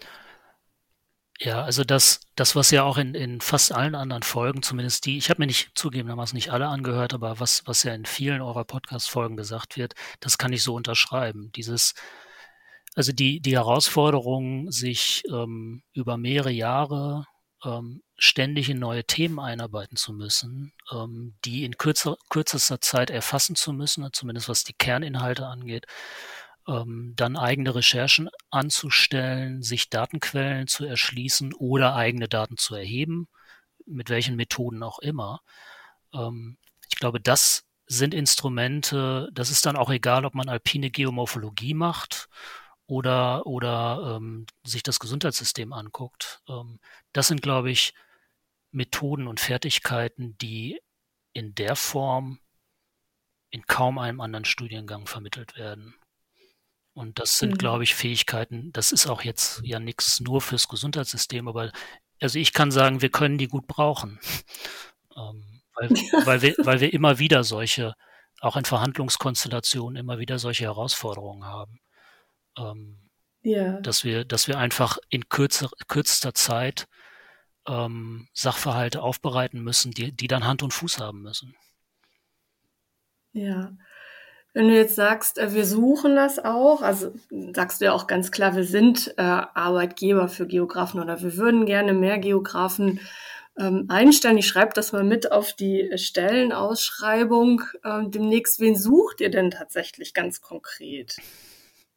Ja, 1.44 1.64
also 1.64 1.82
das, 1.82 2.20
das, 2.36 2.54
was 2.54 2.70
ja 2.70 2.84
auch 2.84 2.98
in, 2.98 3.16
in 3.16 3.40
fast 3.40 3.72
allen 3.72 3.96
anderen 3.96 4.22
Folgen, 4.22 4.62
zumindest 4.62 5.06
die, 5.06 5.18
ich 5.18 5.28
habe 5.28 5.40
mir 5.42 5.46
nicht 5.46 5.72
zugegebenermaßen 5.74 6.36
nicht 6.36 6.50
alle 6.52 6.68
angehört, 6.68 7.14
aber 7.14 7.40
was, 7.40 7.66
was 7.66 7.82
ja 7.82 7.92
in 7.94 8.04
vielen 8.06 8.40
eurer 8.40 8.64
Podcast-Folgen 8.64 9.36
gesagt 9.36 9.76
wird, 9.76 9.94
das 10.20 10.38
kann 10.38 10.52
ich 10.52 10.62
so 10.62 10.74
unterschreiben. 10.74 11.50
Dieses, 11.56 11.94
also 12.94 13.10
die, 13.10 13.40
die 13.40 13.56
Herausforderung, 13.56 14.70
sich 14.70 15.24
ähm, 15.32 15.82
über 15.92 16.16
mehrere 16.16 16.52
Jahre 16.52 17.26
ähm, 17.64 18.02
ständig 18.16 18.70
in 18.70 18.78
neue 18.78 19.04
Themen 19.04 19.40
einarbeiten 19.40 19.96
zu 19.96 20.12
müssen, 20.12 20.72
ähm, 20.92 21.34
die 21.44 21.64
in 21.64 21.76
kürzer, 21.76 22.16
kürzester 22.30 22.80
Zeit 22.80 23.10
erfassen 23.10 23.56
zu 23.56 23.72
müssen, 23.72 24.08
zumindest 24.12 24.48
was 24.48 24.62
die 24.62 24.74
Kerninhalte 24.74 25.46
angeht, 25.46 25.86
ähm, 26.68 27.14
dann 27.16 27.36
eigene 27.36 27.74
Recherchen 27.74 28.28
anzustellen, 28.50 29.62
sich 29.62 29.90
Datenquellen 29.90 30.66
zu 30.68 30.84
erschließen 30.84 31.54
oder 31.54 31.94
eigene 31.94 32.28
Daten 32.28 32.56
zu 32.56 32.74
erheben, 32.74 33.28
mit 33.86 34.10
welchen 34.10 34.36
Methoden 34.36 34.82
auch 34.82 34.98
immer. 35.00 35.40
Ähm, 36.14 36.58
ich 36.90 36.98
glaube, 36.98 37.20
das 37.20 37.64
sind 37.86 38.14
Instrumente, 38.14 39.28
das 39.32 39.50
ist 39.50 39.66
dann 39.66 39.76
auch 39.76 39.90
egal, 39.90 40.24
ob 40.24 40.34
man 40.34 40.48
alpine 40.48 40.90
Geomorphologie 40.90 41.74
macht 41.74 42.28
oder, 42.86 43.46
oder 43.46 44.16
ähm, 44.16 44.46
sich 44.64 44.82
das 44.82 45.00
Gesundheitssystem 45.00 45.72
anguckt. 45.72 46.42
Ähm, 46.48 46.78
das 47.12 47.28
sind, 47.28 47.42
glaube 47.42 47.70
ich, 47.70 47.94
Methoden 48.70 49.26
und 49.26 49.40
Fertigkeiten, 49.40 50.36
die 50.38 50.80
in 51.32 51.54
der 51.54 51.76
Form 51.76 52.38
in 53.50 53.66
kaum 53.66 53.98
einem 53.98 54.20
anderen 54.20 54.46
Studiengang 54.46 55.06
vermittelt 55.06 55.56
werden. 55.56 55.94
Und 56.94 57.18
das 57.18 57.38
sind, 57.38 57.52
mhm. 57.52 57.58
glaube 57.58 57.84
ich, 57.84 57.94
Fähigkeiten, 57.94 58.72
das 58.72 58.92
ist 58.92 59.06
auch 59.06 59.22
jetzt 59.22 59.62
ja 59.64 59.78
nichts 59.78 60.20
nur 60.20 60.40
fürs 60.40 60.68
Gesundheitssystem, 60.68 61.48
aber 61.48 61.72
also 62.20 62.38
ich 62.38 62.52
kann 62.52 62.70
sagen, 62.70 63.00
wir 63.00 63.10
können 63.10 63.38
die 63.38 63.48
gut 63.48 63.66
brauchen. 63.66 64.18
Ähm, 65.14 65.60
weil, 65.74 65.90
weil, 66.24 66.40
wir, 66.40 66.54
weil 66.60 66.80
wir 66.80 66.90
immer 66.90 67.18
wieder 67.18 67.44
solche, 67.44 67.92
auch 68.40 68.56
in 68.56 68.64
Verhandlungskonstellationen 68.64 69.96
immer 69.96 70.18
wieder 70.18 70.38
solche 70.38 70.64
Herausforderungen 70.64 71.44
haben. 71.44 71.80
Ähm, 72.56 73.02
ja. 73.42 73.80
dass 73.80 74.04
wir, 74.04 74.24
dass 74.24 74.48
wir 74.48 74.58
einfach 74.58 74.98
in 75.08 75.28
kürzer, 75.28 75.68
kürzester 75.88 76.34
Zeit 76.34 76.88
ähm, 77.66 78.28
Sachverhalte 78.32 79.02
aufbereiten 79.02 79.62
müssen, 79.62 79.92
die, 79.92 80.12
die 80.12 80.28
dann 80.28 80.46
Hand 80.46 80.62
und 80.62 80.72
Fuß 80.72 80.98
haben 80.98 81.22
müssen. 81.22 81.54
Ja, 83.32 83.72
wenn 84.54 84.68
du 84.68 84.74
jetzt 84.74 84.96
sagst, 84.96 85.38
äh, 85.38 85.54
wir 85.54 85.64
suchen 85.64 86.16
das 86.16 86.38
auch, 86.38 86.82
also 86.82 87.12
sagst 87.52 87.80
du 87.80 87.86
ja 87.86 87.92
auch 87.92 88.06
ganz 88.06 88.30
klar, 88.30 88.54
wir 88.54 88.64
sind 88.64 89.14
äh, 89.16 89.22
Arbeitgeber 89.22 90.28
für 90.28 90.46
Geografen 90.46 91.00
oder 91.00 91.22
wir 91.22 91.36
würden 91.36 91.66
gerne 91.66 91.94
mehr 91.94 92.18
Geografen 92.18 93.00
ähm, 93.58 93.86
einstellen. 93.88 94.38
Ich 94.38 94.46
schreibe 94.46 94.72
das 94.74 94.92
mal 94.92 95.04
mit 95.04 95.32
auf 95.32 95.52
die 95.52 95.90
Stellenausschreibung. 95.96 97.62
Ähm, 97.84 98.10
demnächst, 98.10 98.60
wen 98.60 98.76
sucht 98.76 99.20
ihr 99.20 99.30
denn 99.30 99.50
tatsächlich 99.50 100.14
ganz 100.14 100.40
konkret? 100.40 101.16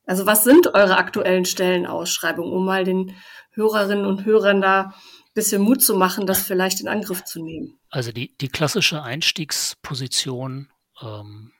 Also 0.06 0.26
was 0.26 0.44
sind 0.44 0.68
eure 0.68 0.98
aktuellen 0.98 1.46
Stellenausschreibungen, 1.46 2.54
um 2.54 2.65
mal 2.65 2.84
den 2.84 3.15
Hörerinnen 3.52 4.06
und 4.06 4.26
Hörern 4.26 4.62
da 4.62 4.82
ein 4.82 4.94
bisschen 5.34 5.62
Mut 5.62 5.82
zu 5.82 5.96
machen, 5.96 6.28
das 6.28 6.44
vielleicht 6.44 6.82
in 6.82 6.88
Angriff 6.88 7.24
zu 7.24 7.41
nehmen? 7.44 7.80
Also 7.89 8.12
die, 8.12 8.36
die 8.38 8.50
klassische 8.50 9.02
Einstiegsposition 9.02 10.70
ähm, 11.02 11.52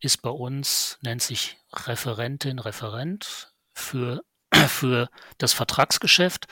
ist 0.00 0.22
bei 0.22 0.30
uns, 0.30 0.98
nennt 1.02 1.22
sich 1.22 1.56
Referentin, 1.72 2.58
Referent 2.58 3.52
für, 3.72 4.22
für 4.68 5.08
das 5.38 5.52
Vertragsgeschäft. 5.52 6.46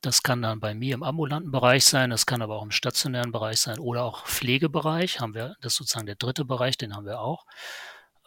Das 0.00 0.22
kann 0.22 0.42
dann 0.42 0.58
bei 0.58 0.74
mir 0.74 0.94
im 0.94 1.04
ambulanten 1.04 1.52
Bereich 1.52 1.84
sein, 1.84 2.10
das 2.10 2.26
kann 2.26 2.42
aber 2.42 2.56
auch 2.56 2.64
im 2.64 2.72
stationären 2.72 3.30
Bereich 3.30 3.60
sein 3.60 3.78
oder 3.78 4.02
auch 4.02 4.26
Pflegebereich 4.26 5.20
haben 5.20 5.34
wir, 5.34 5.54
das 5.60 5.74
ist 5.74 5.78
sozusagen 5.78 6.06
der 6.06 6.16
dritte 6.16 6.44
Bereich, 6.44 6.76
den 6.76 6.96
haben 6.96 7.06
wir 7.06 7.20
auch. 7.20 7.46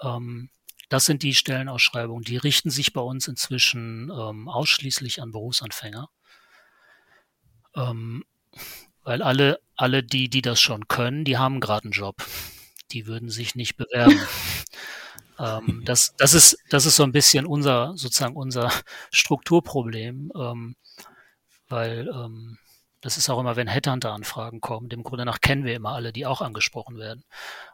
Ähm, 0.02 0.50
das 0.88 1.06
sind 1.06 1.24
die 1.24 1.34
Stellenausschreibungen, 1.34 2.24
die 2.24 2.38
richten 2.38 2.70
sich 2.70 2.94
bei 2.94 3.02
uns 3.02 3.28
inzwischen 3.28 4.10
ähm, 4.10 4.48
ausschließlich 4.48 5.22
an 5.22 5.32
Berufsanfänger. 5.32 6.10
Ähm, 7.76 8.24
weil 9.04 9.22
alle, 9.22 9.60
alle 9.76 10.04
die, 10.04 10.30
die 10.30 10.42
das 10.42 10.62
schon 10.62 10.88
können, 10.88 11.26
die 11.26 11.38
haben 11.38 11.60
gerade 11.60 11.86
einen 11.86 11.92
Job. 11.92 12.26
Die 12.92 13.08
würden 13.08 13.30
sich 13.30 13.56
nicht 13.56 13.78
bewerben. 13.78 14.20
ähm, 15.40 15.84
das, 15.86 16.16
das, 16.18 16.34
ist, 16.34 16.58
das 16.70 16.86
ist 16.86 16.96
so 16.96 17.04
ein 17.04 17.12
bisschen 17.12 17.46
unser, 17.46 17.94
sozusagen 17.96 18.36
unser 18.36 18.72
Strukturproblem. 19.12 20.32
Ähm, 20.36 20.76
weil 21.68 22.08
ähm, 22.14 22.58
das 23.02 23.18
ist 23.18 23.30
auch 23.30 23.40
immer, 23.40 23.56
wenn 23.56 23.68
Headhunter-Anfragen 23.68 24.62
kommen, 24.62 24.90
dem 24.90 25.04
Grunde 25.04 25.26
nach 25.26 25.42
kennen 25.42 25.64
wir 25.64 25.76
immer 25.76 25.92
alle, 25.92 26.12
die 26.12 26.26
auch 26.26 26.42
angesprochen 26.42 26.98
werden. 26.98 27.24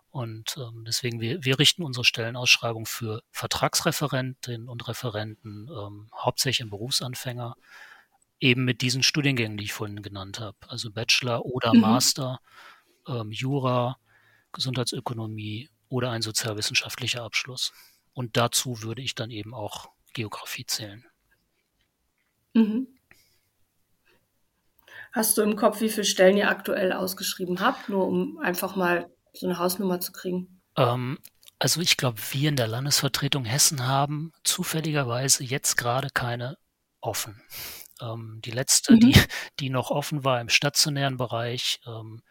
Und 0.09 0.57
ähm, 0.57 0.83
deswegen, 0.85 1.21
wir, 1.21 1.43
wir 1.45 1.57
richten 1.57 1.83
unsere 1.83 2.03
Stellenausschreibung 2.03 2.85
für 2.85 3.23
Vertragsreferentinnen 3.31 4.67
und 4.67 4.87
Referenten, 4.89 5.69
ähm, 5.69 6.09
hauptsächlich 6.13 6.69
Berufsanfänger, 6.69 7.55
eben 8.41 8.65
mit 8.65 8.81
diesen 8.81 9.03
Studiengängen, 9.03 9.57
die 9.57 9.63
ich 9.63 9.73
vorhin 9.73 10.01
genannt 10.01 10.41
habe. 10.41 10.57
Also 10.67 10.91
Bachelor 10.91 11.45
oder 11.45 11.73
mhm. 11.73 11.79
Master, 11.79 12.39
ähm, 13.07 13.31
Jura, 13.31 13.97
Gesundheitsökonomie 14.53 15.69
oder 15.89 16.11
ein 16.11 16.21
sozialwissenschaftlicher 16.21 17.23
Abschluss. 17.23 17.73
Und 18.13 18.37
dazu 18.37 18.81
würde 18.81 19.01
ich 19.01 19.15
dann 19.15 19.31
eben 19.31 19.53
auch 19.53 19.89
Geografie 20.13 20.65
zählen. 20.65 21.05
Mhm. 22.53 22.87
Hast 25.11 25.37
du 25.37 25.41
im 25.41 25.55
Kopf, 25.55 25.81
wie 25.81 25.89
viele 25.89 26.05
Stellen 26.05 26.37
ihr 26.37 26.49
aktuell 26.49 26.93
ausgeschrieben 26.93 27.59
habt, 27.59 27.89
nur 27.89 28.07
um 28.07 28.39
einfach 28.39 28.75
mal 28.75 29.09
so 29.33 29.45
eine 29.45 29.57
Hausnummer 29.57 29.99
zu 29.99 30.11
kriegen? 30.11 30.61
Ähm, 30.77 31.19
also 31.59 31.81
ich 31.81 31.97
glaube, 31.97 32.19
wir 32.31 32.49
in 32.49 32.55
der 32.55 32.67
Landesvertretung 32.67 33.45
Hessen 33.45 33.85
haben 33.85 34.31
zufälligerweise 34.43 35.43
jetzt 35.43 35.75
gerade 35.75 36.09
keine 36.13 36.57
offen. 37.01 37.41
Ähm, 38.01 38.39
die 38.43 38.51
letzte, 38.51 38.93
mhm. 38.93 38.99
die, 39.01 39.21
die 39.59 39.69
noch 39.69 39.91
offen 39.91 40.23
war 40.23 40.39
im 40.39 40.49
stationären 40.49 41.17
Bereich, 41.17 41.79
ähm, 41.85 42.21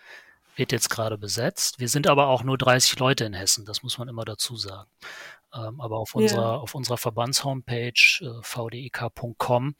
wird 0.56 0.72
jetzt 0.72 0.90
gerade 0.90 1.18
besetzt. 1.18 1.80
Wir 1.80 1.88
sind 1.88 2.06
aber 2.06 2.28
auch 2.28 2.42
nur 2.42 2.58
30 2.58 2.98
Leute 2.98 3.24
in 3.24 3.34
Hessen, 3.34 3.64
das 3.64 3.82
muss 3.82 3.98
man 3.98 4.08
immer 4.08 4.24
dazu 4.24 4.56
sagen. 4.56 4.90
Ähm, 5.52 5.80
aber 5.80 5.98
auf 5.98 6.14
unserer, 6.14 6.60
auf 6.60 6.74
unserer 6.74 6.98
Verbandshomepage 6.98 8.20
äh, 8.22 8.42
vdek.com 8.42 9.74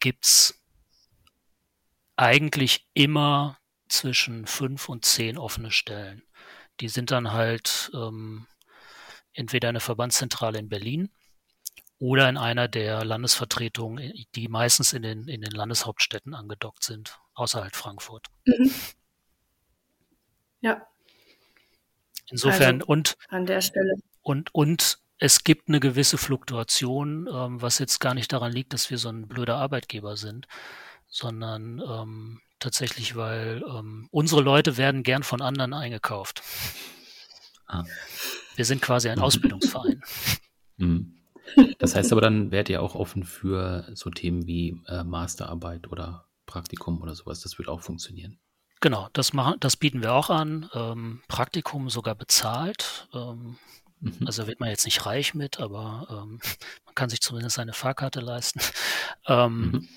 gibt's 0.00 0.62
eigentlich 2.16 2.86
immer 2.94 3.58
zwischen 3.88 4.46
fünf 4.46 4.88
und 4.88 5.04
zehn 5.04 5.38
offene 5.38 5.70
Stellen. 5.70 6.22
Die 6.80 6.88
sind 6.88 7.10
dann 7.10 7.32
halt 7.32 7.90
ähm, 7.94 8.46
entweder 9.32 9.68
eine 9.68 9.80
Verbandszentrale 9.80 10.58
in 10.58 10.68
Berlin 10.68 11.10
oder 11.98 12.28
in 12.28 12.36
einer 12.36 12.66
der 12.66 13.04
Landesvertretungen, 13.04 14.12
die 14.34 14.48
meistens 14.48 14.92
in 14.92 15.02
den, 15.02 15.28
in 15.28 15.42
den 15.42 15.52
Landeshauptstädten 15.52 16.34
angedockt 16.34 16.82
sind, 16.82 17.18
außerhalb 17.34 17.76
Frankfurt. 17.76 18.26
Mhm. 18.46 18.72
Ja. 20.60 20.86
Insofern 22.30 22.76
also, 22.76 22.86
und 22.86 23.16
an 23.28 23.46
der 23.46 23.60
Stelle. 23.60 23.94
Und, 24.22 24.54
und 24.54 24.98
es 25.18 25.44
gibt 25.44 25.68
eine 25.68 25.80
gewisse 25.80 26.16
Fluktuation, 26.16 27.28
ähm, 27.32 27.60
was 27.60 27.78
jetzt 27.78 27.98
gar 28.00 28.14
nicht 28.14 28.32
daran 28.32 28.52
liegt, 28.52 28.72
dass 28.72 28.90
wir 28.90 28.98
so 28.98 29.08
ein 29.08 29.28
blöder 29.28 29.56
Arbeitgeber 29.56 30.16
sind, 30.16 30.46
sondern 31.08 31.82
ähm, 31.86 32.40
tatsächlich, 32.58 33.16
weil 33.16 33.62
ähm, 33.68 34.08
unsere 34.10 34.42
Leute 34.42 34.76
werden 34.76 35.02
gern 35.02 35.22
von 35.22 35.42
anderen 35.42 35.74
eingekauft. 35.74 36.42
Ah. 37.66 37.84
Wir 38.56 38.64
sind 38.64 38.80
quasi 38.80 39.08
ein 39.08 39.18
Ausbildungsverein. 39.20 40.02
Mhm. 40.76 41.16
Das 41.78 41.96
heißt 41.96 42.12
aber, 42.12 42.20
dann 42.20 42.50
wärt 42.50 42.68
ihr 42.68 42.80
auch 42.80 42.94
offen 42.94 43.24
für 43.24 43.90
so 43.94 44.10
Themen 44.10 44.46
wie 44.46 44.80
äh, 44.86 45.02
Masterarbeit 45.02 45.88
oder 45.88 46.28
Praktikum 46.46 47.00
oder 47.02 47.14
sowas. 47.14 47.40
Das 47.40 47.58
wird 47.58 47.68
auch 47.68 47.80
funktionieren. 47.80 48.38
Genau, 48.80 49.08
das, 49.12 49.32
machen, 49.34 49.60
das 49.60 49.76
bieten 49.76 50.02
wir 50.02 50.12
auch 50.12 50.30
an. 50.30 50.70
Ähm, 50.74 51.22
Praktikum 51.28 51.90
sogar 51.90 52.14
bezahlt. 52.14 53.08
Ähm, 53.12 53.58
mhm. 54.00 54.26
Also 54.26 54.46
wird 54.46 54.60
man 54.60 54.70
jetzt 54.70 54.86
nicht 54.86 55.04
reich 55.04 55.34
mit, 55.34 55.60
aber 55.60 56.06
ähm, 56.10 56.40
man 56.86 56.94
kann 56.94 57.10
sich 57.10 57.20
zumindest 57.20 57.58
eine 57.58 57.72
Fahrkarte 57.72 58.20
leisten. 58.20 58.60
Ähm, 59.26 59.60
mhm. 59.60 59.88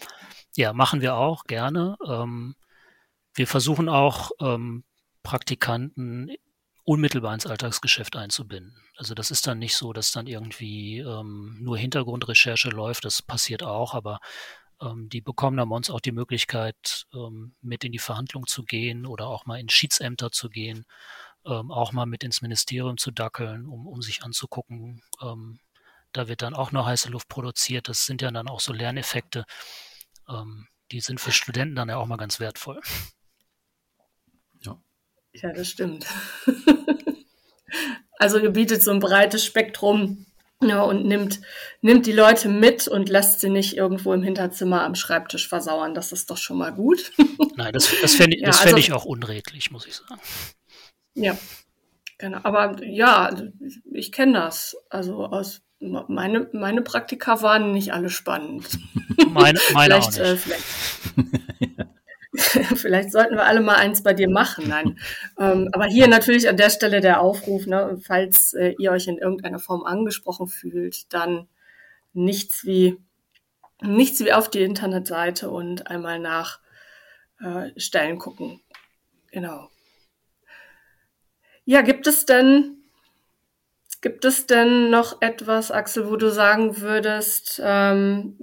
Ja, 0.55 0.73
machen 0.73 0.99
wir 0.99 1.15
auch 1.15 1.45
gerne. 1.45 1.95
Ähm, 2.05 2.55
wir 3.33 3.47
versuchen 3.47 3.87
auch 3.87 4.31
ähm, 4.41 4.83
Praktikanten 5.23 6.29
unmittelbar 6.83 7.33
ins 7.33 7.47
Alltagsgeschäft 7.47 8.15
einzubinden. 8.17 8.75
Also 8.97 9.15
das 9.15 9.31
ist 9.31 9.47
dann 9.47 9.59
nicht 9.59 9.75
so, 9.75 9.93
dass 9.93 10.11
dann 10.11 10.27
irgendwie 10.27 10.99
ähm, 10.99 11.57
nur 11.61 11.77
Hintergrundrecherche 11.77 12.69
läuft, 12.69 13.05
das 13.05 13.21
passiert 13.21 13.63
auch, 13.63 13.93
aber 13.93 14.19
die 14.81 15.21
bekommen 15.21 15.57
dann 15.57 15.69
bei 15.69 15.75
uns 15.75 15.89
auch 15.89 16.01
die 16.01 16.11
Möglichkeit, 16.11 17.05
ähm, 17.13 17.55
mit 17.61 17.83
in 17.83 17.91
die 17.91 17.99
Verhandlung 17.99 18.47
zu 18.47 18.63
gehen 18.63 19.05
oder 19.05 19.27
auch 19.27 19.45
mal 19.45 19.59
in 19.59 19.69
Schiedsämter 19.69 20.31
zu 20.31 20.49
gehen, 20.49 20.85
ähm, 21.45 21.71
auch 21.71 21.91
mal 21.91 22.05
mit 22.05 22.23
ins 22.23 22.41
Ministerium 22.41 22.97
zu 22.97 23.11
dackeln, 23.11 23.65
um, 23.65 23.87
um 23.87 24.01
sich 24.01 24.23
anzugucken. 24.23 25.01
Ähm, 25.21 25.59
da 26.11 26.27
wird 26.27 26.41
dann 26.41 26.53
auch 26.53 26.71
noch 26.71 26.85
heiße 26.85 27.09
Luft 27.09 27.27
produziert. 27.27 27.89
Das 27.89 28.05
sind 28.05 28.21
ja 28.21 28.31
dann 28.31 28.47
auch 28.47 28.59
so 28.59 28.73
Lerneffekte, 28.73 29.45
ähm, 30.29 30.67
die 30.91 31.01
sind 31.01 31.19
für 31.19 31.31
Studenten 31.31 31.75
dann 31.75 31.89
ja 31.89 31.97
auch 31.97 32.05
mal 32.05 32.17
ganz 32.17 32.39
wertvoll. 32.39 32.81
Ja, 34.61 34.79
ja 35.33 35.51
das 35.53 35.69
stimmt. 35.69 36.05
also 38.19 38.37
ihr 38.37 38.51
bietet 38.51 38.83
so 38.83 38.91
ein 38.91 38.99
breites 38.99 39.43
Spektrum 39.43 40.25
ja, 40.69 40.81
und 40.81 41.05
nimmt, 41.05 41.41
nimmt 41.81 42.05
die 42.05 42.11
Leute 42.11 42.49
mit 42.49 42.87
und 42.87 43.09
lässt 43.09 43.39
sie 43.39 43.49
nicht 43.49 43.75
irgendwo 43.77 44.13
im 44.13 44.23
Hinterzimmer 44.23 44.83
am 44.83 44.95
Schreibtisch 44.95 45.47
versauern. 45.47 45.93
Das 45.93 46.11
ist 46.11 46.29
doch 46.29 46.37
schon 46.37 46.57
mal 46.57 46.73
gut. 46.73 47.11
Nein, 47.55 47.73
das, 47.73 47.89
das 48.01 48.15
fände 48.15 48.37
ja, 48.39 48.47
also, 48.47 48.77
ich 48.77 48.93
auch 48.93 49.05
unredlich, 49.05 49.71
muss 49.71 49.85
ich 49.85 49.95
sagen. 49.95 50.21
Ja, 51.15 51.37
genau. 52.17 52.39
Aber 52.43 52.83
ja, 52.83 53.35
ich 53.91 54.11
kenne 54.11 54.33
das. 54.33 54.75
Also 54.89 55.25
aus 55.25 55.61
meine, 56.07 56.49
meine 56.53 56.81
Praktika 56.81 57.41
waren 57.41 57.73
nicht 57.73 57.93
alle 57.93 58.09
spannend. 58.09 58.79
Meine, 59.29 59.59
meine 59.73 60.01
vielleicht, 60.01 60.07
auch 60.07 60.11
nicht. 60.11 60.19
Äh, 60.19 60.37
vielleicht, 60.37 60.63
vielleicht, 62.75 63.11
sollten 63.11 63.35
wir 63.35 63.45
alle 63.45 63.61
mal 63.61 63.75
eins 63.75 64.03
bei 64.03 64.13
dir 64.13 64.29
machen. 64.29 64.67
Nein. 64.67 64.99
ähm, 65.39 65.69
aber 65.73 65.85
hier 65.85 66.07
natürlich 66.07 66.47
an 66.47 66.57
der 66.57 66.69
Stelle 66.69 67.01
der 67.01 67.21
Aufruf, 67.21 67.65
ne, 67.65 67.99
falls 68.01 68.53
äh, 68.53 68.75
ihr 68.77 68.91
euch 68.91 69.07
in 69.07 69.17
irgendeiner 69.17 69.59
Form 69.59 69.83
angesprochen 69.83 70.47
fühlt, 70.47 71.13
dann 71.13 71.47
nichts 72.13 72.65
wie 72.65 72.97
nichts 73.81 74.23
wie 74.23 74.31
auf 74.31 74.49
die 74.49 74.61
Internetseite 74.61 75.49
und 75.49 75.87
einmal 75.87 76.19
nach 76.19 76.59
äh, 77.41 77.71
Stellen 77.77 78.17
gucken. 78.17 78.61
Genau. 79.31 79.69
Ja, 81.65 81.81
gibt 81.81 82.07
es 82.07 82.25
denn 82.25 82.83
Gibt 84.03 84.25
es 84.25 84.47
denn 84.47 84.89
noch 84.89 85.21
etwas, 85.21 85.71
Axel, 85.71 86.09
wo 86.09 86.17
du 86.17 86.29
sagen 86.29 86.81
würdest, 86.81 87.61
ähm, 87.63 88.37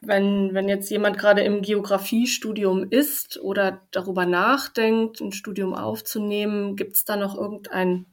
wenn, 0.00 0.54
wenn 0.54 0.68
jetzt 0.68 0.90
jemand 0.90 1.18
gerade 1.18 1.42
im 1.42 1.62
Geografiestudium 1.62 2.88
ist 2.88 3.38
oder 3.38 3.82
darüber 3.90 4.26
nachdenkt, 4.26 5.20
ein 5.20 5.32
Studium 5.32 5.74
aufzunehmen, 5.74 6.76
gibt 6.76 6.96
es 6.96 7.04
da 7.04 7.16
noch 7.16 7.36
irgendeinen 7.36 8.06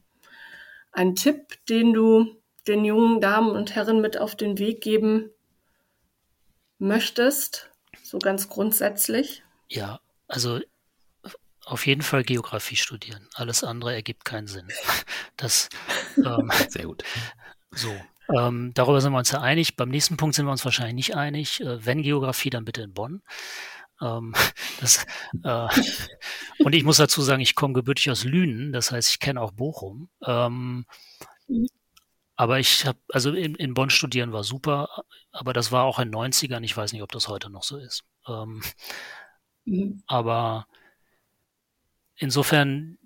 einen 0.91 1.15
Tipp, 1.15 1.63
den 1.69 1.93
du 1.93 2.41
den 2.67 2.83
jungen 2.83 3.21
Damen 3.21 3.51
und 3.51 3.75
Herren 3.75 4.01
mit 4.01 4.17
auf 4.17 4.35
den 4.35 4.57
Weg 4.57 4.81
geben 4.81 5.29
möchtest? 6.79 7.71
So 8.03 8.19
ganz 8.19 8.49
grundsätzlich? 8.49 9.43
Ja, 9.69 9.99
also 10.27 10.59
auf 11.65 11.85
jeden 11.85 12.01
Fall 12.01 12.23
Geografie 12.23 12.77
studieren. 12.77 13.27
Alles 13.33 13.63
andere 13.63 13.93
ergibt 13.93 14.25
keinen 14.25 14.47
Sinn. 14.47 14.67
Das, 15.39 15.69
ähm, 16.17 16.51
Sehr 16.67 16.85
gut. 16.85 17.03
So, 17.69 17.95
ähm, 18.35 18.71
darüber 18.73 19.01
sind 19.01 19.11
wir 19.13 19.19
uns 19.19 19.31
ja 19.31 19.41
einig. 19.41 19.75
Beim 19.75 19.89
nächsten 19.89 20.17
Punkt 20.17 20.35
sind 20.35 20.45
wir 20.45 20.51
uns 20.51 20.65
wahrscheinlich 20.65 20.95
nicht 20.95 21.15
einig. 21.15 21.61
Äh, 21.61 21.85
wenn 21.85 22.01
Geografie, 22.01 22.49
dann 22.49 22.65
bitte 22.65 22.81
in 22.81 22.93
Bonn. 22.93 23.21
Ähm, 24.01 24.33
das, 24.81 25.05
äh, 25.43 25.67
und 26.63 26.73
ich 26.73 26.83
muss 26.83 26.97
dazu 26.97 27.21
sagen, 27.21 27.41
ich 27.41 27.55
komme 27.55 27.73
gebürtig 27.73 28.11
aus 28.11 28.23
Lünen, 28.23 28.71
das 28.71 28.91
heißt, 28.91 29.09
ich 29.09 29.19
kenne 29.19 29.41
auch 29.41 29.51
Bochum. 29.51 30.09
Ähm, 30.25 30.85
aber 32.35 32.59
ich 32.59 32.85
habe, 32.85 32.99
also 33.11 33.31
in, 33.33 33.55
in, 33.55 33.73
Bonn 33.73 33.89
studieren 33.89 34.31
war 34.31 34.43
super, 34.43 35.03
aber 35.31 35.53
das 35.53 35.71
war 35.71 35.85
auch 35.85 35.99
in 35.99 36.11
den 36.11 36.19
90ern. 36.19 36.63
Ich 36.63 36.77
weiß 36.77 36.93
nicht, 36.93 37.01
ob 37.01 37.11
das 37.11 37.27
heute 37.27 37.49
noch 37.49 37.63
so 37.63 37.77
ist. 37.77 38.03
Ähm, 38.27 38.61
mhm. 39.65 40.03
Aber 40.05 40.67
insofern 42.15 42.99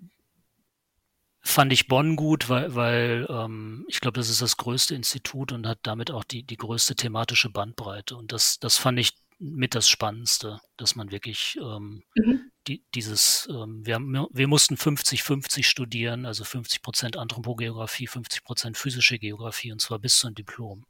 fand 1.42 1.72
ich 1.72 1.88
Bonn 1.88 2.14
gut, 2.16 2.48
weil, 2.48 2.74
weil 2.74 3.26
ähm, 3.28 3.84
ich 3.88 4.00
glaube, 4.00 4.18
das 4.18 4.28
ist 4.28 4.40
das 4.40 4.56
größte 4.56 4.94
Institut 4.94 5.52
und 5.52 5.66
hat 5.66 5.80
damit 5.82 6.10
auch 6.10 6.24
die, 6.24 6.44
die 6.44 6.56
größte 6.56 6.94
thematische 6.94 7.50
Bandbreite. 7.50 8.16
Und 8.16 8.32
das, 8.32 8.58
das 8.60 8.78
fand 8.78 8.98
ich 9.00 9.14
mit 9.40 9.74
das 9.74 9.88
Spannendste, 9.88 10.60
dass 10.76 10.94
man 10.94 11.10
wirklich 11.10 11.58
ähm, 11.60 12.04
mhm. 12.14 12.52
die, 12.68 12.84
dieses, 12.94 13.48
ähm, 13.50 13.84
wir, 13.84 13.96
haben, 13.96 14.28
wir 14.30 14.46
mussten 14.46 14.76
50-50 14.76 15.64
studieren, 15.64 16.26
also 16.26 16.44
50 16.44 16.80
Prozent 16.80 17.16
Anthropogeografie, 17.16 18.06
50 18.06 18.44
Prozent 18.44 18.78
physische 18.78 19.18
Geografie 19.18 19.72
und 19.72 19.80
zwar 19.80 19.98
bis 19.98 20.18
zum 20.18 20.36
Diplom. 20.36 20.86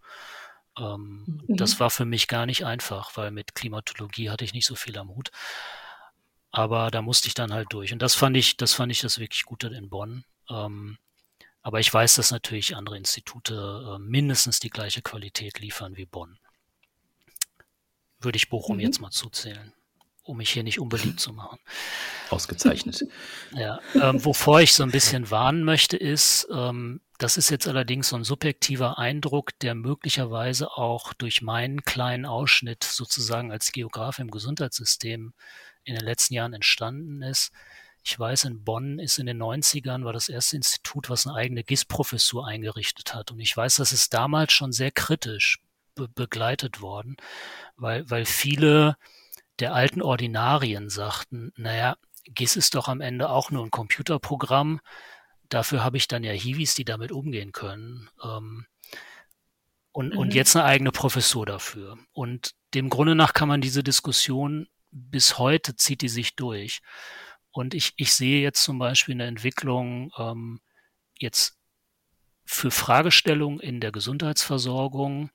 Ähm, 0.79 1.25
mhm. 1.47 1.57
Das 1.57 1.81
war 1.81 1.89
für 1.89 2.05
mich 2.05 2.29
gar 2.29 2.45
nicht 2.45 2.67
einfach, 2.67 3.17
weil 3.17 3.31
mit 3.31 3.55
Klimatologie 3.55 4.29
hatte 4.29 4.45
ich 4.45 4.53
nicht 4.53 4.67
so 4.67 4.75
viel 4.75 4.99
am 4.99 5.09
Hut. 5.09 5.31
Aber 6.51 6.91
da 6.91 7.01
musste 7.01 7.29
ich 7.29 7.35
dann 7.35 7.55
halt 7.55 7.73
durch. 7.73 7.95
Und 7.95 8.03
das 8.03 8.15
fand 8.15 8.37
ich, 8.37 8.59
das 8.59 8.75
fand 8.75 8.93
ich 8.93 9.01
das 9.01 9.19
wirklich 9.19 9.45
Gute 9.45 9.69
in 9.69 9.89
Bonn. 9.89 10.25
Ähm, 10.53 10.99
aber 11.63 11.81
ich 11.81 11.93
weiß, 11.93 12.17
dass 12.17 12.31
natürlich 12.31 12.77
andere 12.77 12.97
Institute 12.97 13.55
äh, 13.55 13.99
mindestens 13.99 14.61
die 14.61 14.71
gleiche 14.71 15.03
Qualität 15.03 15.61
liefern 15.61 15.97
wie 15.97 16.07
Bonn 16.07 16.39
würde 18.25 18.37
ich 18.37 18.49
Bochum 18.49 18.77
mhm. 18.77 18.83
jetzt 18.83 19.01
mal 19.01 19.11
zuzählen, 19.11 19.73
um 20.23 20.37
mich 20.39 20.51
hier 20.51 20.63
nicht 20.63 20.81
unbeliebt 20.81 21.21
zu 21.21 21.33
machen. 21.33 21.59
Ausgezeichnet. 22.31 23.05
Ja, 23.53 23.81
ähm, 23.95 24.25
wovor 24.25 24.61
ich 24.61 24.73
so 24.73 24.83
ein 24.83 24.91
bisschen 24.91 25.31
warnen 25.31 25.65
möchte, 25.65 25.97
ist, 25.97 26.49
ähm, 26.51 27.01
das 27.19 27.37
ist 27.37 27.51
jetzt 27.51 27.69
allerdings 27.69 28.09
so 28.09 28.17
ein 28.17 28.25
subjektiver 28.25 28.99
Eindruck, 28.99 29.59
der 29.61 29.75
möglicherweise 29.75 30.73
auch 30.73 31.13
durch 31.13 31.43
meinen 31.43 31.83
kleinen 31.85 32.25
Ausschnitt 32.25 32.85
sozusagen 32.85 33.53
als 33.53 33.71
Geograf 33.73 34.19
im 34.19 34.31
Gesundheitssystem 34.31 35.35
in 35.85 35.95
den 35.95 36.05
letzten 36.05 36.35
Jahren 36.35 36.55
entstanden 36.55 37.23
ist. 37.23 37.53
Ich 38.05 38.19
weiß, 38.19 38.45
in 38.45 38.65
Bonn 38.65 38.99
ist 38.99 39.19
in 39.19 39.27
den 39.27 39.41
90ern 39.41 40.05
war 40.05 40.13
das 40.13 40.29
erste 40.29 40.57
Institut, 40.57 41.09
was 41.09 41.27
eine 41.27 41.37
eigene 41.37 41.63
GIS-Professur 41.63 42.47
eingerichtet 42.47 43.15
hat. 43.15 43.31
Und 43.31 43.41
ich 43.41 43.57
weiß, 43.57 43.77
das 43.77 43.93
ist 43.93 44.13
damals 44.13 44.53
schon 44.53 44.73
sehr 44.73 44.91
kritisch 44.91 45.61
be 45.95 46.09
begleitet 46.09 46.81
worden, 46.81 47.17
weil, 47.77 48.09
weil 48.11 48.25
viele 48.25 48.97
der 49.59 49.75
alten 49.75 50.03
Ordinarien 50.03 50.89
sagten, 50.89 51.53
naja, 51.57 51.97
GIS 52.25 52.57
ist 52.57 52.75
doch 52.75 52.89
am 52.89 53.01
Ende 53.01 53.31
auch 53.31 53.51
nur 53.51 53.65
ein 53.65 53.71
Computerprogramm. 53.71 54.81
Dafür 55.49 55.85
habe 55.85 55.97
ich 55.97 56.09
dann 56.09 56.25
ja 56.25 56.33
Hiwis, 56.33 56.75
die 56.75 56.85
damit 56.85 57.13
umgehen 57.13 57.53
können. 57.53 58.09
Ähm, 58.25 58.67
und, 59.93 60.15
mhm. 60.15 60.19
und 60.19 60.35
jetzt 60.35 60.57
eine 60.57 60.65
eigene 60.65 60.91
Professur 60.91 61.47
dafür. 61.47 61.99
Und 62.13 62.55
dem 62.75 62.89
Grunde 62.89 63.15
nach 63.15 63.35
kann 63.35 63.49
man 63.49 63.61
diese 63.61 63.85
Diskussion 63.85 64.67
bis 64.91 65.39
heute 65.39 65.77
zieht 65.77 66.03
die 66.03 66.09
sich 66.09 66.37
durch. 66.37 66.81
Und 67.53 67.75
ich, 67.75 67.93
ich 67.97 68.15
sehe 68.15 68.43
jetzt 68.43 68.65
zum 68.65 68.79
Beispiel 68.79 69.15
eine 69.15 69.27
Entwicklung 69.27 70.11
ähm, 70.19 70.61
jetzt 71.19 71.59
für 72.45 72.71
Fragestellungen 72.71 73.61
in 73.61 73.81
der 73.81 73.93
Gesundheitsversorgung, 73.93 75.31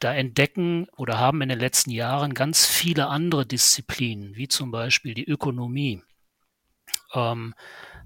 da 0.00 0.14
entdecken 0.14 0.88
oder 0.96 1.18
haben 1.18 1.42
in 1.42 1.48
den 1.48 1.58
letzten 1.58 1.90
Jahren 1.90 2.32
ganz 2.32 2.66
viele 2.66 3.08
andere 3.08 3.44
Disziplinen, 3.44 4.36
wie 4.36 4.48
zum 4.48 4.70
Beispiel 4.70 5.12
die 5.14 5.28
Ökonomie, 5.28 6.02
ähm, 7.14 7.54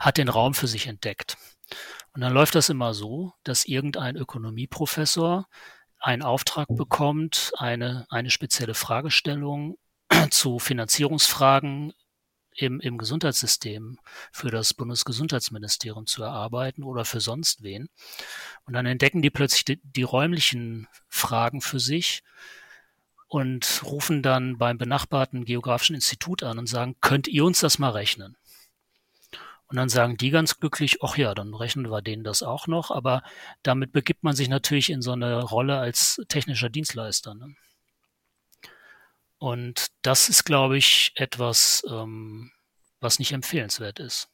hat 0.01 0.17
den 0.17 0.29
Raum 0.29 0.55
für 0.55 0.67
sich 0.67 0.87
entdeckt. 0.87 1.37
Und 2.15 2.23
dann 2.23 2.33
läuft 2.33 2.55
das 2.55 2.71
immer 2.71 2.95
so, 2.95 3.35
dass 3.45 3.67
irgendein 3.67 4.17
Ökonomieprofessor 4.17 5.49
einen 5.99 6.23
Auftrag 6.23 6.67
bekommt, 6.69 7.53
eine, 7.57 8.07
eine 8.11 8.31
spezielle 8.31 8.75
Fragestellung 8.75 9.77
zu 10.31 10.59
Finanzierungsfragen 10.59 11.93
im, 12.55 12.81
im 12.81 12.99
Gesundheitssystem 12.99 13.99
für 14.33 14.51
das 14.51 14.75
Bundesgesundheitsministerium 14.75 16.07
zu 16.07 16.23
erarbeiten 16.23 16.83
oder 16.83 17.05
für 17.05 17.21
sonst 17.21 17.63
wen. 17.63 17.89
Und 18.65 18.75
dann 18.75 18.87
entdecken 18.87 19.23
die 19.23 19.31
plötzlich 19.31 19.65
die, 19.65 19.81
die 19.83 20.03
räumlichen 20.03 20.89
Fragen 21.09 21.61
für 21.61 21.81
sich 21.81 22.23
und 23.29 23.83
rufen 23.85 24.23
dann 24.23 24.59
beim 24.59 24.77
benachbarten 24.77 25.45
Geografischen 25.45 25.95
Institut 25.95 26.43
an 26.43 26.59
und 26.59 26.67
sagen, 26.67 26.97
könnt 27.01 27.29
ihr 27.29 27.45
uns 27.45 27.61
das 27.61 27.79
mal 27.79 27.91
rechnen? 27.91 28.37
Und 29.73 29.77
dann 29.77 29.89
sagen 29.89 30.19
die 30.19 30.29
ganz 30.29 30.61
glücklich, 30.61 30.99
ach 31.03 31.17
ja, 31.17 31.35
dann 31.35 31.55
rechnen 31.55 31.91
wir 31.91 32.03
denen 32.03 32.25
das 32.25 32.43
auch 32.43 32.67
noch. 32.67 32.91
Aber 32.91 33.23
damit 33.63 33.93
begibt 33.93 34.23
man 34.23 34.37
sich 34.37 34.51
natürlich 34.51 34.91
in 34.91 35.01
so 35.01 35.13
eine 35.13 35.43
Rolle 35.43 35.79
als 35.79 36.21
technischer 36.29 36.69
Dienstleister. 36.69 37.35
Ne? 37.35 37.55
Und 39.43 39.89
das 40.03 40.29
ist, 40.29 40.45
glaube 40.45 40.79
ich, 40.79 41.11
etwas, 41.17 41.83
ähm, 41.91 42.53
was 43.01 43.19
nicht 43.19 43.33
empfehlenswert 43.33 43.99
ist, 43.99 44.29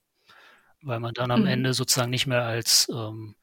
weil 0.83 1.01
man 1.01 1.15
dann 1.15 1.31
am 1.31 1.41
mhm. 1.41 1.47
Ende 1.47 1.73
sozusagen 1.73 2.11
nicht 2.11 2.27
mehr 2.27 2.45
als, 2.45 2.91
ähm, 2.93 3.35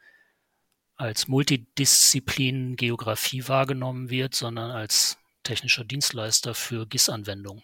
als 0.95 1.27
Multidisziplin 1.27 2.75
Geografie 2.75 3.47
wahrgenommen 3.47 4.11
wird, 4.11 4.35
sondern 4.35 4.69
als 4.69 5.17
technischer 5.41 5.83
Dienstleister 5.83 6.53
für 6.53 6.85
GIS-Anwendungen. 6.85 7.63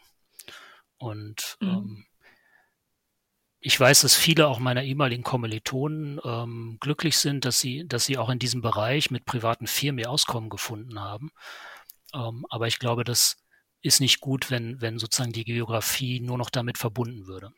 Und 0.97 1.57
mhm. 1.59 1.67
ähm, 1.69 2.05
ich 3.59 3.79
weiß, 3.79 4.01
dass 4.01 4.15
viele 4.15 4.47
auch 4.47 4.57
meiner 4.57 4.81
ehemaligen 4.81 5.21
Kommilitonen 5.21 6.19
ähm, 6.23 6.77
glücklich 6.79 7.19
sind, 7.19 7.45
dass 7.45 7.59
sie, 7.59 7.87
dass 7.87 8.05
sie 8.05 8.17
auch 8.17 8.31
in 8.31 8.39
diesem 8.39 8.63
Bereich 8.63 9.11
mit 9.11 9.25
privaten 9.25 9.67
Firmen 9.67 9.99
ihr 9.99 10.09
Auskommen 10.09 10.49
gefunden 10.49 10.99
haben. 10.99 11.29
Ähm, 12.15 12.47
aber 12.49 12.65
ich 12.65 12.79
glaube, 12.79 13.03
dass 13.03 13.37
ist 13.82 14.00
nicht 14.00 14.20
gut, 14.20 14.52
wenn, 14.52 14.82
wenn 14.82 15.00
sozusagen 15.00 15.32
die 15.32 15.46
Geografie 15.46 16.20
nur 16.20 16.38
noch 16.38 16.50
damit 16.50 16.78
verbunden 16.78 17.28
würde. 17.28 17.52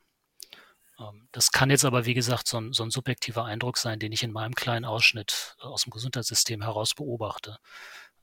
Ähm, 1.00 1.28
das 1.32 1.52
kann 1.52 1.70
jetzt 1.70 1.86
aber, 1.86 2.06
wie 2.06 2.14
gesagt, 2.14 2.48
so 2.48 2.58
ein, 2.58 2.74
so 2.74 2.84
ein 2.84 2.92
subjektiver 2.92 3.46
Eindruck 3.46 3.78
sein, 3.78 4.00
den 4.00 4.12
ich 4.12 4.24
in 4.24 4.32
meinem 4.32 4.56
kleinen 4.56 4.86
Ausschnitt 4.86 5.56
äh, 5.60 5.66
aus 5.66 5.84
dem 5.84 5.92
Gesundheitssystem 5.92 6.62
heraus 6.62 6.94
beobachte. 6.94 7.58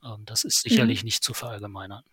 Ähm, 0.03 0.25
das 0.25 0.43
ist 0.43 0.61
sicherlich 0.61 1.03
mhm. 1.03 1.07
nicht 1.07 1.23
zu 1.23 1.33
verallgemeinern. 1.33 2.03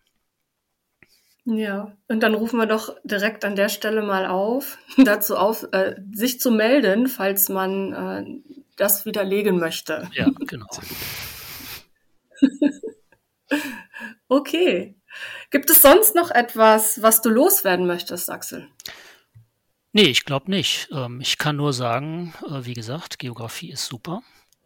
Ja, 1.45 1.97
und 2.07 2.21
dann 2.21 2.35
rufen 2.35 2.57
wir 2.57 2.67
doch 2.67 2.95
direkt 3.03 3.43
an 3.43 3.55
der 3.55 3.69
Stelle 3.69 4.03
mal 4.03 4.27
auf, 4.27 4.77
dazu 4.97 5.35
auf, 5.35 5.67
äh, 5.71 5.95
sich 6.11 6.39
zu 6.39 6.51
melden, 6.51 7.07
falls 7.07 7.49
man 7.49 7.93
äh, 7.93 8.25
das 8.75 9.05
widerlegen 9.05 9.59
möchte. 9.59 10.09
Ja, 10.13 10.29
genau. 10.39 10.67
okay. 14.27 14.98
Gibt 15.51 15.69
es 15.69 15.81
sonst 15.81 16.15
noch 16.15 16.31
etwas, 16.31 17.01
was 17.01 17.21
du 17.21 17.29
loswerden 17.29 17.87
möchtest, 17.87 18.29
Axel? 18.29 18.67
Nee, 19.91 20.03
ich 20.03 20.25
glaube 20.25 20.51
nicht. 20.51 20.89
Ähm, 20.91 21.19
ich 21.21 21.37
kann 21.37 21.55
nur 21.55 21.73
sagen, 21.73 22.33
äh, 22.47 22.65
wie 22.65 22.73
gesagt, 22.73 23.19
Geografie 23.19 23.71
ist 23.71 23.87
super. 23.87 24.21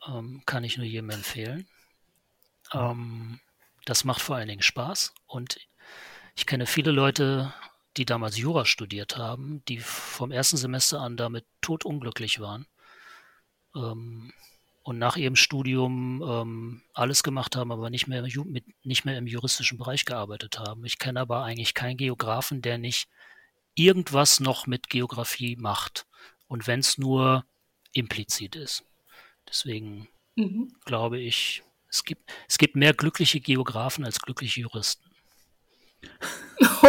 Ähm, 0.07 0.41
kann 0.45 0.63
ich 0.63 0.77
nur 0.77 0.85
jedem 0.85 1.09
empfehlen. 1.09 1.67
Ähm, 2.73 3.39
das 3.85 4.03
macht 4.03 4.21
vor 4.21 4.35
allen 4.35 4.49
Dingen 4.49 4.61
Spaß. 4.61 5.13
Und 5.25 5.59
ich 6.35 6.45
kenne 6.45 6.65
viele 6.65 6.91
Leute, 6.91 7.53
die 7.95 8.05
damals 8.05 8.37
Jura 8.37 8.65
studiert 8.65 9.17
haben, 9.17 9.63
die 9.67 9.79
vom 9.79 10.31
ersten 10.31 10.57
Semester 10.57 10.99
an 10.99 11.15
damit 11.15 11.45
totunglücklich 11.61 12.39
waren. 12.39 12.67
Und 14.83 14.99
nach 14.99 15.15
ihrem 15.15 15.37
Studium 15.37 16.21
ähm, 16.21 16.81
alles 16.93 17.23
gemacht 17.23 17.55
haben, 17.55 17.71
aber 17.71 17.89
nicht 17.89 18.07
mehr, 18.07 18.21
mit, 18.45 18.65
nicht 18.83 19.05
mehr 19.05 19.17
im 19.17 19.27
juristischen 19.27 19.77
Bereich 19.77 20.03
gearbeitet 20.03 20.59
haben. 20.59 20.83
Ich 20.83 20.99
kenne 20.99 21.21
aber 21.21 21.43
eigentlich 21.43 21.73
keinen 21.73 21.95
Geografen, 21.95 22.61
der 22.61 22.77
nicht 22.77 23.07
irgendwas 23.75 24.41
noch 24.41 24.67
mit 24.67 24.89
Geografie 24.89 25.55
macht. 25.55 26.05
Und 26.47 26.67
wenn 26.67 26.81
es 26.81 26.97
nur 26.97 27.45
implizit 27.93 28.55
ist. 28.55 28.83
Deswegen 29.47 30.09
mhm. 30.35 30.75
glaube 30.85 31.19
ich, 31.19 31.63
es 31.89 32.03
gibt, 32.03 32.31
es 32.49 32.57
gibt 32.57 32.75
mehr 32.75 32.93
glückliche 32.93 33.39
Geografen 33.39 34.03
als 34.03 34.19
glückliche 34.19 34.61
Juristen. 34.61 35.09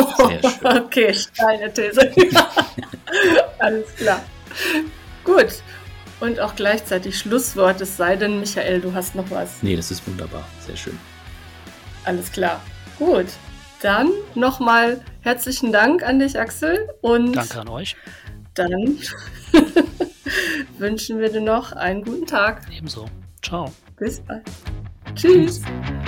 okay, 0.64 1.14
steine 1.14 1.72
These. 1.72 2.12
Alles 3.58 3.94
klar. 3.94 4.24
Gut, 5.22 5.62
und 6.20 6.40
auch 6.40 6.54
gleichzeitig 6.56 7.18
Schlusswort, 7.18 7.80
es 7.80 7.96
sei 7.96 8.16
denn, 8.16 8.40
Michael, 8.40 8.80
du 8.80 8.94
hast 8.94 9.14
noch 9.14 9.30
was. 9.30 9.62
Nee, 9.62 9.76
das 9.76 9.90
ist 9.90 10.06
wunderbar. 10.06 10.46
Sehr 10.66 10.76
schön. 10.76 10.98
Alles 12.04 12.30
klar. 12.30 12.60
Gut. 12.98 13.26
Dann 13.82 14.10
nochmal 14.34 15.02
herzlichen 15.20 15.72
Dank 15.72 16.02
an 16.02 16.18
dich, 16.18 16.38
Axel. 16.38 16.88
Und 17.02 17.34
Danke 17.34 17.60
an 17.60 17.68
euch. 17.68 17.96
Dann 18.54 18.98
wünschen 20.78 21.18
wir 21.18 21.30
dir 21.30 21.40
noch 21.40 21.72
einen 21.72 22.02
guten 22.02 22.26
Tag. 22.26 22.62
Ebenso. 22.74 23.06
Ciao. 23.42 23.72
Bis 23.96 24.20
bald. 24.20 24.44
Tschüss. 25.14 25.60
Tschüss. 25.60 26.03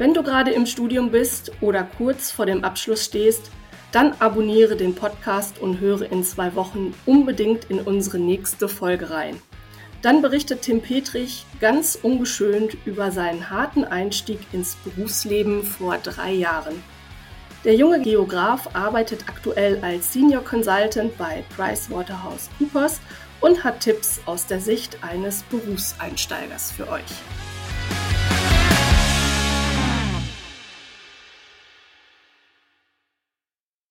Wenn 0.00 0.14
du 0.14 0.22
gerade 0.22 0.50
im 0.50 0.64
Studium 0.64 1.10
bist 1.10 1.52
oder 1.60 1.82
kurz 1.82 2.30
vor 2.30 2.46
dem 2.46 2.64
Abschluss 2.64 3.04
stehst, 3.04 3.50
dann 3.92 4.14
abonniere 4.18 4.74
den 4.74 4.94
Podcast 4.94 5.58
und 5.58 5.78
höre 5.78 6.10
in 6.10 6.24
zwei 6.24 6.54
Wochen 6.54 6.94
unbedingt 7.04 7.66
in 7.66 7.80
unsere 7.80 8.18
nächste 8.18 8.70
Folge 8.70 9.10
rein. 9.10 9.36
Dann 10.00 10.22
berichtet 10.22 10.62
Tim 10.62 10.80
Petrich 10.80 11.44
ganz 11.60 11.98
ungeschönt 12.02 12.78
über 12.86 13.10
seinen 13.10 13.50
harten 13.50 13.84
Einstieg 13.84 14.38
ins 14.54 14.76
Berufsleben 14.76 15.64
vor 15.64 15.98
drei 15.98 16.32
Jahren. 16.32 16.82
Der 17.64 17.74
junge 17.74 18.00
Geograf 18.00 18.74
arbeitet 18.74 19.28
aktuell 19.28 19.80
als 19.82 20.14
Senior 20.14 20.42
Consultant 20.42 21.18
bei 21.18 21.44
PricewaterhouseCoopers 21.54 23.02
und 23.42 23.64
hat 23.64 23.80
Tipps 23.80 24.22
aus 24.24 24.46
der 24.46 24.60
Sicht 24.60 25.04
eines 25.04 25.42
Berufseinsteigers 25.42 26.72
für 26.72 26.88
euch. 26.88 27.04